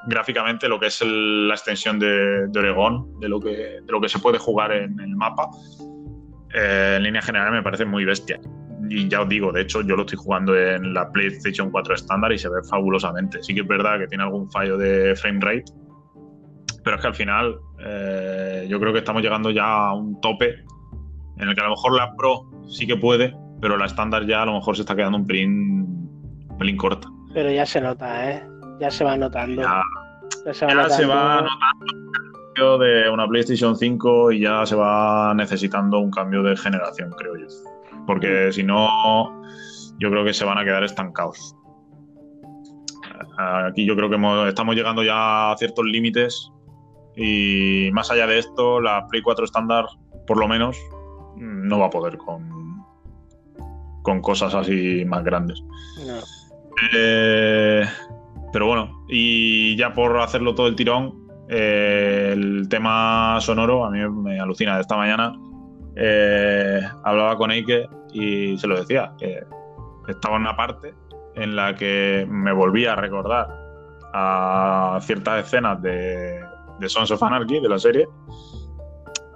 [0.08, 4.20] gráficamente lo que es la extensión de, Oregón, de lo, que, de lo que se
[4.20, 5.50] puede jugar en el mapa,
[6.54, 8.40] en línea general me parece muy bestia.
[8.90, 12.32] Y ya os digo, de hecho, yo lo estoy jugando en la PlayStation 4 estándar
[12.32, 13.44] y se ve fabulosamente.
[13.44, 15.66] Sí que es verdad que tiene algún fallo de frame rate,
[16.88, 20.64] pero es que al final eh, yo creo que estamos llegando ya a un tope
[21.38, 24.44] en el que a lo mejor la Pro sí que puede, pero la estándar ya
[24.44, 26.10] a lo mejor se está quedando un pelín,
[26.58, 27.10] pelín corta.
[27.34, 28.48] Pero ya se nota, ¿eh?
[28.80, 29.64] Ya se va notando.
[29.64, 30.96] Ya, se va, notando.
[30.96, 36.56] se va notando de una PlayStation 5 y ya se va necesitando un cambio de
[36.56, 37.48] generación, creo yo.
[38.06, 38.88] Porque si no,
[40.00, 41.54] yo creo que se van a quedar estancados.
[43.38, 46.54] Aquí yo creo que estamos llegando ya a ciertos límites
[47.18, 49.86] y más allá de esto, la Play 4 estándar,
[50.28, 50.78] por lo menos,
[51.36, 52.86] no va a poder con,
[54.04, 55.64] con cosas así más grandes.
[56.96, 57.84] Eh,
[58.54, 64.00] pero bueno, y ya por hacerlo todo el tirón, eh, el tema sonoro a mí
[64.08, 64.76] me alucina.
[64.76, 65.34] De esta mañana
[65.96, 69.44] eh, hablaba con Eike y se lo decía, que
[70.08, 70.94] estaba en una parte
[71.34, 73.48] en la que me volvía a recordar
[74.14, 76.42] a ciertas escenas de,
[76.80, 78.08] de Sons of Anarchy, de la serie.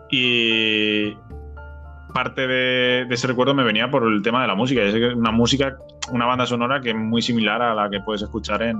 [0.09, 1.13] Y
[2.13, 4.81] parte de, ese recuerdo me venía por el tema de la música.
[4.81, 5.77] Es una música,
[6.11, 8.77] una banda sonora que es muy similar a la que puedes escuchar en,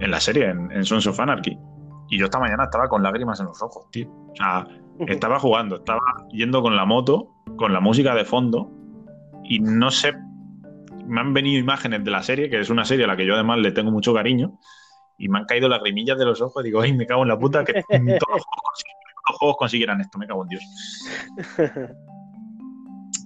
[0.00, 1.58] en, la serie, en, Sons of Anarchy.
[2.08, 4.08] Y yo esta mañana estaba con lágrimas en los ojos, tío.
[4.08, 4.66] O sea,
[5.06, 6.00] estaba jugando, estaba
[6.30, 8.70] yendo con la moto, con la música de fondo,
[9.44, 10.12] y no sé,
[11.06, 13.34] me han venido imágenes de la serie, que es una serie a la que yo
[13.34, 14.58] además le tengo mucho cariño,
[15.18, 16.62] y me han caído las grimillas de los ojos.
[16.62, 18.42] Y digo, ay, me cago en la puta que todos
[19.28, 20.62] los juegos, consiguieran esto, me cago en Dios.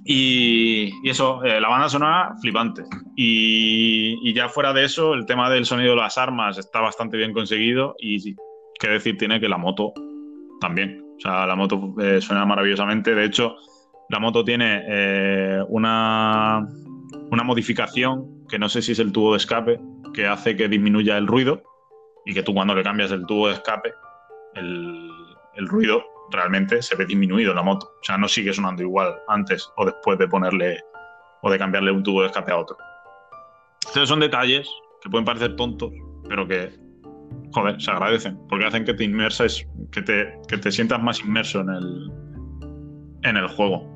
[0.09, 2.85] Y, eso, eh, la banda sonora, flipante.
[3.17, 7.33] Y, ya fuera de eso, el tema del sonido de las armas está bastante bien
[7.33, 7.97] conseguido.
[7.99, 8.37] Y
[8.79, 9.93] qué decir tiene que la moto
[10.61, 11.05] también.
[11.17, 13.17] O sea, la moto eh, suena maravillosamente.
[13.17, 13.57] De hecho,
[14.09, 16.65] la moto tiene eh, una,
[17.33, 19.81] una modificación que no sé si es el tubo de escape,
[20.15, 21.65] que hace que disminuya el ruido
[22.27, 23.95] y que tú cuando le cambias el tubo de escape,
[24.55, 25.11] el,
[25.69, 27.87] ruido realmente se ve disminuido en la moto.
[27.87, 30.81] O sea, no sigue sonando igual antes o después de ponerle
[31.43, 32.77] o de cambiarle un tubo de escape a otro.
[33.87, 34.69] Entonces son detalles
[35.01, 35.93] que pueden parecer tontos,
[36.29, 36.71] pero que,
[37.53, 41.61] joder, se agradecen, porque hacen que te inmerses, que te, que te sientas más inmerso
[41.61, 42.11] en el,
[43.23, 43.95] en el juego.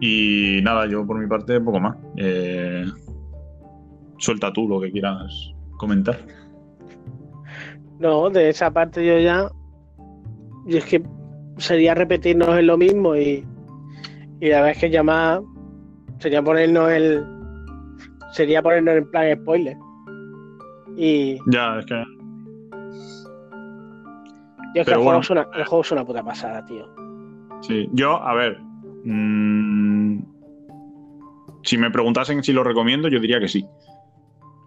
[0.00, 1.96] Y nada, yo por mi parte, poco más.
[2.16, 2.86] Eh,
[4.16, 6.18] suelta tú lo que quieras comentar.
[7.98, 9.50] No, de esa parte yo ya.
[10.66, 11.02] Y es que
[11.56, 13.44] sería repetirnos en lo mismo y,
[14.40, 15.42] y la es que llamar
[16.18, 17.24] sería ponernos el.
[18.32, 19.76] Sería ponernos en plan spoiler.
[20.96, 21.38] Y.
[21.46, 22.04] Ya, es que.
[24.74, 26.86] Yo es que el, juego es una, el juego es una puta pasada, tío.
[27.62, 28.58] Sí, yo, a ver.
[29.04, 30.18] Mmm,
[31.62, 33.64] si me preguntasen si lo recomiendo, yo diría que sí.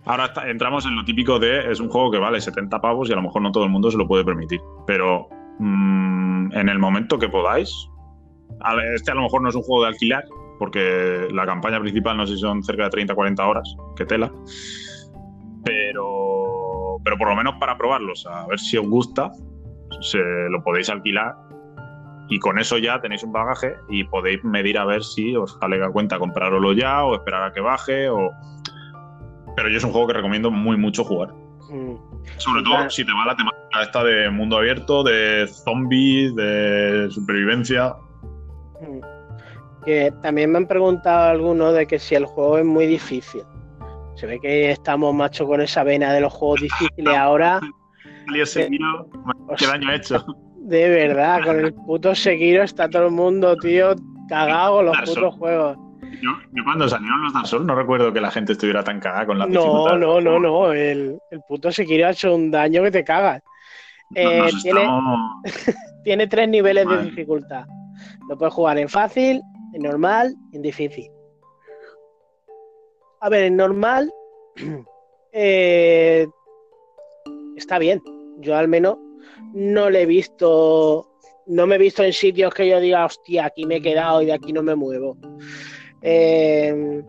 [0.05, 3.15] Ahora entramos en lo típico de es un juego que vale 70 pavos y a
[3.15, 4.59] lo mejor no todo el mundo se lo puede permitir.
[4.87, 5.27] Pero
[5.59, 7.71] mm, en el momento que podáis,
[8.95, 10.25] este a lo mejor no es un juego de alquilar,
[10.57, 14.31] porque la campaña principal no sé si son cerca de 30 40 horas, que tela.
[15.63, 19.31] Pero, pero por lo menos para probarlos, a ver si os gusta,
[20.01, 20.19] se
[20.49, 21.35] lo podéis alquilar
[22.29, 25.83] y con eso ya tenéis un bagaje y podéis medir a ver si os sale
[25.83, 28.31] a cuenta comprarlo ya o esperar a que baje o
[29.55, 31.33] pero yo es un juego que recomiendo muy mucho jugar.
[31.69, 31.95] Mm.
[32.37, 37.95] Sobre todo si te va la temática esta de mundo abierto, de zombies, de supervivencia.
[38.81, 39.85] Mm.
[39.85, 43.43] Que también me han preguntado algunos de que si el juego es muy difícil.
[44.15, 47.59] Se ve que estamos macho con esa vena de los juegos difíciles ahora.
[49.57, 50.25] ¿qué daño ha hecho?
[50.57, 53.95] De verdad, con el puto Sekiro está todo el mundo, tío,
[54.29, 55.77] cagado con los putos juegos.
[56.21, 56.31] Yo,
[56.63, 59.45] cuando salieron los Dark Souls no recuerdo que la gente estuviera tan cagada con la
[59.45, 60.71] No, no, no, no.
[60.73, 63.41] El, el puto Sekiro ha hecho un daño que te cagas.
[64.15, 65.43] Eh, tiene, estamos-
[66.03, 67.65] tiene tres niveles de dificultad.
[68.27, 69.41] Lo puedes jugar en fácil,
[69.73, 71.09] en normal y en difícil.
[73.21, 74.11] A ver, en normal
[75.33, 76.27] eh,
[77.55, 78.01] está bien.
[78.39, 78.97] Yo al menos
[79.53, 81.07] no le he visto,
[81.45, 84.25] no me he visto en sitios que yo diga, hostia, aquí me he quedado y
[84.25, 85.15] de aquí no me muevo.
[86.01, 87.03] Eh,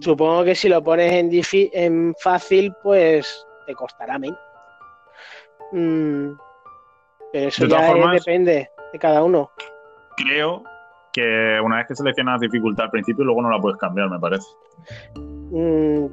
[0.00, 1.30] supongo que si lo pones en,
[2.20, 4.38] fácil, pues te costará menos.
[5.72, 6.32] Mm,
[7.32, 9.50] pero eso De todas ya es- formas- depende de cada uno.
[10.16, 10.62] creo
[11.12, 14.46] que una vez que seleccionas dificultad al principio, luego no la puedes cambiar, me parece.
[15.16, 16.06] Mm,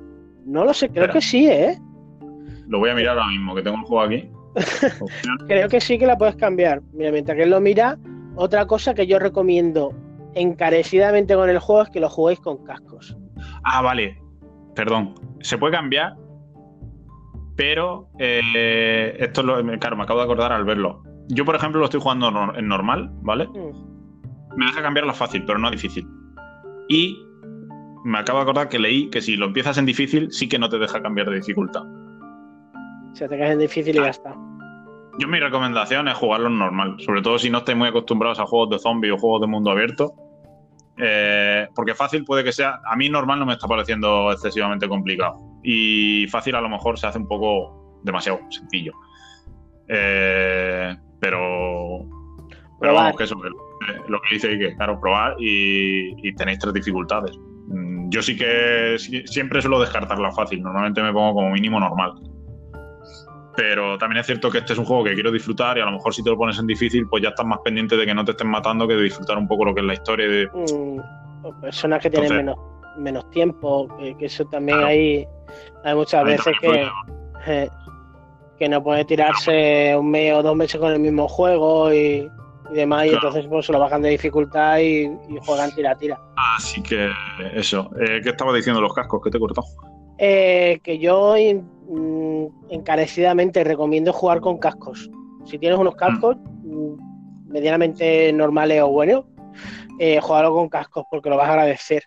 [0.45, 1.13] no lo sé, creo Espera.
[1.13, 1.77] que sí, ¿eh?
[2.67, 4.29] Lo voy a mirar ahora mismo, que tengo el juego aquí.
[5.47, 6.81] Creo que sí que la puedes cambiar.
[6.93, 7.97] Mira, mientras que él lo mira,
[8.35, 9.91] otra cosa que yo recomiendo
[10.39, 13.15] encarecidamente con el juego es que lo juguéis con cascos.
[13.63, 14.17] Ah, vale.
[14.75, 15.15] Perdón.
[15.41, 16.15] Se puede cambiar,
[17.55, 21.03] pero eh, esto es lo, claro, me acabo de acordar al verlo.
[21.27, 23.47] Yo, por ejemplo, lo estoy jugando en normal, ¿vale?
[23.47, 26.07] Mm, Me deja cambiarlo fácil, pero no difícil.
[26.87, 27.17] Y
[28.03, 30.69] me acabo de acordar que leí que si lo empiezas en difícil, sí que no
[30.69, 31.83] te deja cambiar de dificultad.
[33.13, 34.35] Se te cae en difícil y ya está.
[35.19, 38.45] Yo mi recomendación es jugarlo en normal, sobre todo si no estáis muy acostumbrados a
[38.45, 40.13] juegos de zombies o juegos de mundo abierto.
[41.01, 45.37] Eh, porque fácil puede que sea, a mí normal no me está pareciendo excesivamente complicado.
[45.63, 48.93] Y fácil a lo mejor se hace un poco demasiado sencillo.
[49.87, 51.99] Eh, pero,
[52.79, 52.95] pero Probar.
[52.95, 53.35] vamos, que eso,
[54.07, 57.37] lo que dice que claro, probar y, y tenéis tres dificultades.
[57.67, 58.95] Mm, Yo sí que
[59.25, 62.13] siempre suelo descartar la fácil, normalmente me pongo como mínimo normal.
[63.61, 65.91] Pero también es cierto que este es un juego que quiero disfrutar y a lo
[65.91, 68.23] mejor si te lo pones en difícil, pues ya estás más pendiente de que no
[68.23, 70.47] te estén matando que de disfrutar un poco lo que es la historia de...
[70.53, 70.99] Mm,
[71.59, 72.57] personas que tienen menos,
[72.97, 74.91] menos tiempo, que, que eso también Claro.
[74.93, 75.27] hay,
[75.83, 76.87] hay muchas veces que,
[77.47, 77.69] eh,
[78.57, 82.29] que no puede tirarse un mes o dos meses con el mismo juego y,
[82.71, 86.17] y demás, y entonces pues se lo bajan de dificultad y, y juegan tira-tira.
[86.55, 87.09] Así que
[87.53, 87.89] eso.
[87.99, 89.21] Eh, ¿Qué estaba diciendo los cascos?
[89.23, 89.67] que te he cortado?
[90.17, 95.09] Eh, que yo in- mm, encarecidamente recomiendo jugar con cascos.
[95.45, 99.25] Si tienes unos cascos mm, medianamente normales o buenos,
[99.99, 102.03] eh, jugarlo con cascos porque lo vas a agradecer.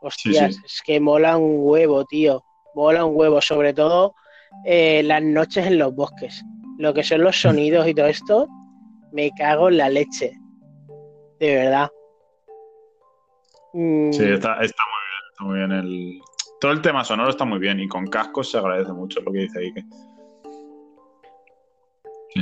[0.00, 0.62] Hostias, sí.
[0.64, 2.44] es que mola un huevo, tío.
[2.74, 4.14] Mola un huevo, sobre todo
[4.64, 6.44] eh, las noches en los bosques.
[6.78, 8.48] Lo que son los sonidos y todo esto,
[9.12, 10.32] me cago en la leche.
[11.40, 11.88] De verdad.
[13.72, 15.22] Mm, Sí, está, está muy bien.
[15.30, 16.20] Está muy bien el...
[16.60, 19.40] Todo el tema sonoro está muy bien y con cascos se agradece mucho lo que
[19.40, 19.84] dice Ike.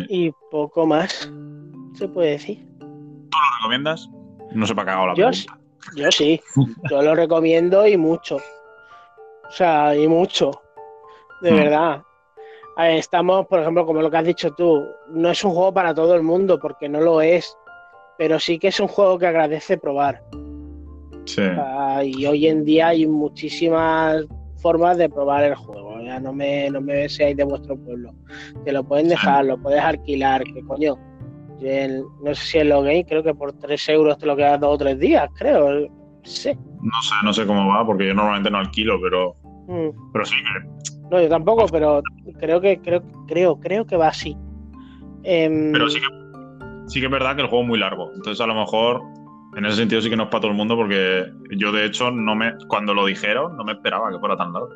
[0.09, 1.31] Y poco más
[1.95, 2.67] se puede decir.
[2.81, 4.09] ¿Lo recomiendas?
[4.53, 5.59] No se me ha cagado la Yo pregunta.
[5.97, 6.41] Yo sí,
[6.91, 8.37] yo lo recomiendo y mucho.
[8.37, 10.51] O sea, y mucho.
[11.43, 11.57] De Mm.
[11.57, 12.03] verdad.
[12.77, 15.73] A ver, Estamos, por ejemplo, como lo que has dicho tú, no es un juego
[15.73, 17.57] para todo el mundo, porque no lo es.
[18.19, 20.23] Pero sí que es un juego que agradece probar.
[21.25, 21.41] Sí.
[21.43, 24.25] O sea, y hoy en día hay muchísimas
[24.57, 26.01] formas de probar el juego.
[26.03, 28.13] Ya no me, no me seáis de vuestro pueblo.
[28.65, 30.97] Te lo pueden dejar, lo puedes alquilar, que coño.
[31.61, 34.75] el- no sé si en Logame, creo que por 3 euros te lo quedas dos
[34.75, 35.87] o tres días, creo.
[36.23, 36.53] Sí.
[36.83, 39.35] No sé, no sé cómo va, porque yo normalmente no alquilo, pero,
[39.67, 40.13] Mm.
[40.13, 41.01] pero sí que.
[41.11, 42.03] No, yo tampoco, pero
[42.39, 44.37] creo que creo creo creo que va así.
[45.23, 46.07] Em, Pero sí que,
[46.89, 48.11] sí que es verdad que el juego es muy largo.
[48.15, 49.03] Entonces, a lo mejor,
[49.57, 51.27] en ese sentido, sí que no es para todo el mundo, porque
[51.57, 54.69] yo, de hecho, no me cuando lo dijeron, no me esperaba que fuera tan largo.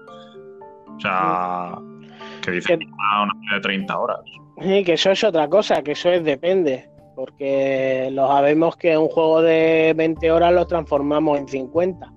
[0.96, 1.78] O sea,
[2.42, 4.20] que dicen Que- una, de 30 horas.
[4.60, 9.09] sí, que eso es otra cosa, que eso es depende, porque lo sabemos que un
[9.09, 12.12] juego de 20 horas lo transformamos en 50.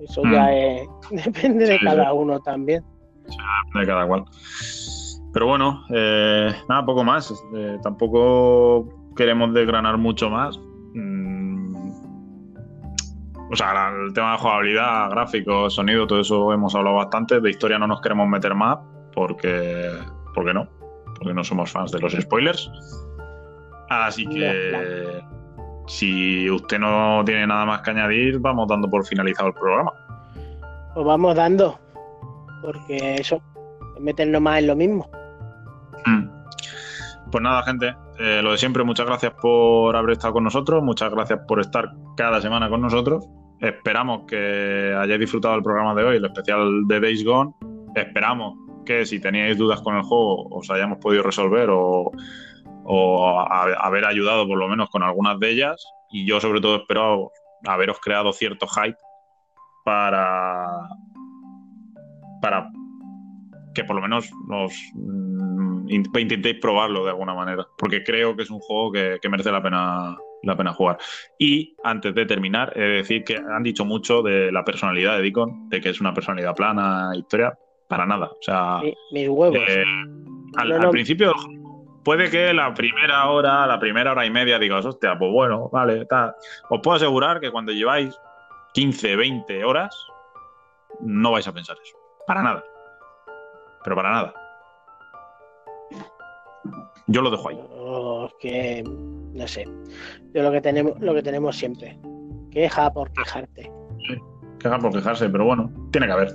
[0.00, 0.32] Eso Mm.
[0.32, 2.16] ya es, depende de Sí, cada sí.
[2.16, 2.82] uno también.
[3.74, 4.24] de cada cual.
[5.32, 7.32] Pero bueno, eh, nada, poco más.
[7.56, 10.58] Eh, tampoco queremos desgranar mucho más.
[10.94, 11.21] Mm,
[13.52, 17.38] o sea, el tema de jugabilidad, gráficos, sonido, todo eso hemos hablado bastante.
[17.38, 18.78] De historia no nos queremos meter más
[19.14, 19.90] porque,
[20.34, 20.66] porque no,
[21.18, 22.70] porque no somos fans de los spoilers.
[23.90, 25.22] Así que
[25.86, 29.92] si usted no tiene nada más que añadir, vamos dando por finalizado el programa.
[30.94, 31.78] Pues vamos dando,
[32.62, 33.42] porque eso,
[34.00, 35.10] meternos más en lo mismo.
[36.06, 36.26] Mm.
[37.30, 41.10] Pues nada, gente, eh, lo de siempre, muchas gracias por haber estado con nosotros, muchas
[41.10, 43.26] gracias por estar cada semana con nosotros.
[43.62, 47.52] Esperamos que hayáis disfrutado del programa de hoy, el especial de Days Gone.
[47.94, 52.10] Esperamos que si teníais dudas con el juego os hayamos podido resolver o,
[53.78, 55.86] haber ayudado por lo menos con algunas de ellas.
[56.10, 57.30] Y yo sobre todo espero
[57.64, 58.98] haberos creado cierto hype
[59.84, 60.66] para,
[62.40, 62.68] para
[63.74, 68.50] que por lo menos nos mm, intentéis probarlo de alguna manera, porque creo que es
[68.50, 70.98] un juego que, merece la pena, la pena jugar.
[71.38, 75.22] Y antes de terminar, he de decir que han dicho mucho de la personalidad de
[75.22, 77.56] Deacon, de que es una personalidad plana, historia,
[77.88, 78.26] para nada.
[78.26, 78.80] O sea,
[79.12, 79.58] mis huevos.
[79.68, 79.84] Eh,
[80.56, 81.32] al, principio
[82.04, 86.04] puede que la primera hora, la primera hora y media digas, hostia, pues bueno, vale,
[86.06, 86.34] tal.
[86.68, 88.18] Os puedo asegurar que cuando lleváis
[88.74, 89.94] 15, 20 horas,
[91.00, 91.96] no vais a pensar eso.
[92.26, 92.64] Para nada.
[93.84, 94.34] Pero para nada.
[97.06, 97.58] Yo lo dejo ahí.
[98.40, 99.64] Que no sé.
[100.34, 101.98] Yo lo que tenemos, lo que tenemos siempre.
[102.50, 103.70] Queja por quejarte.
[104.58, 106.34] queja por quejarse, pero bueno, tiene que haber.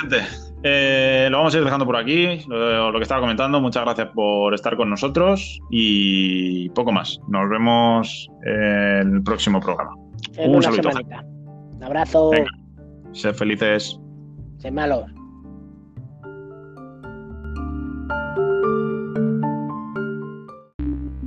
[0.00, 0.18] Gente,
[0.64, 3.60] eh, lo vamos a ir dejando por aquí, lo, que estaba comentando.
[3.60, 7.20] Muchas gracias por estar con nosotros y poco más.
[7.28, 9.94] Nos vemos en el próximo programa.
[10.38, 10.90] Un saludo.
[11.76, 12.30] Un abrazo.
[12.30, 12.50] Venga.
[13.12, 13.98] Sed felices.
[14.58, 15.04] Sed malos.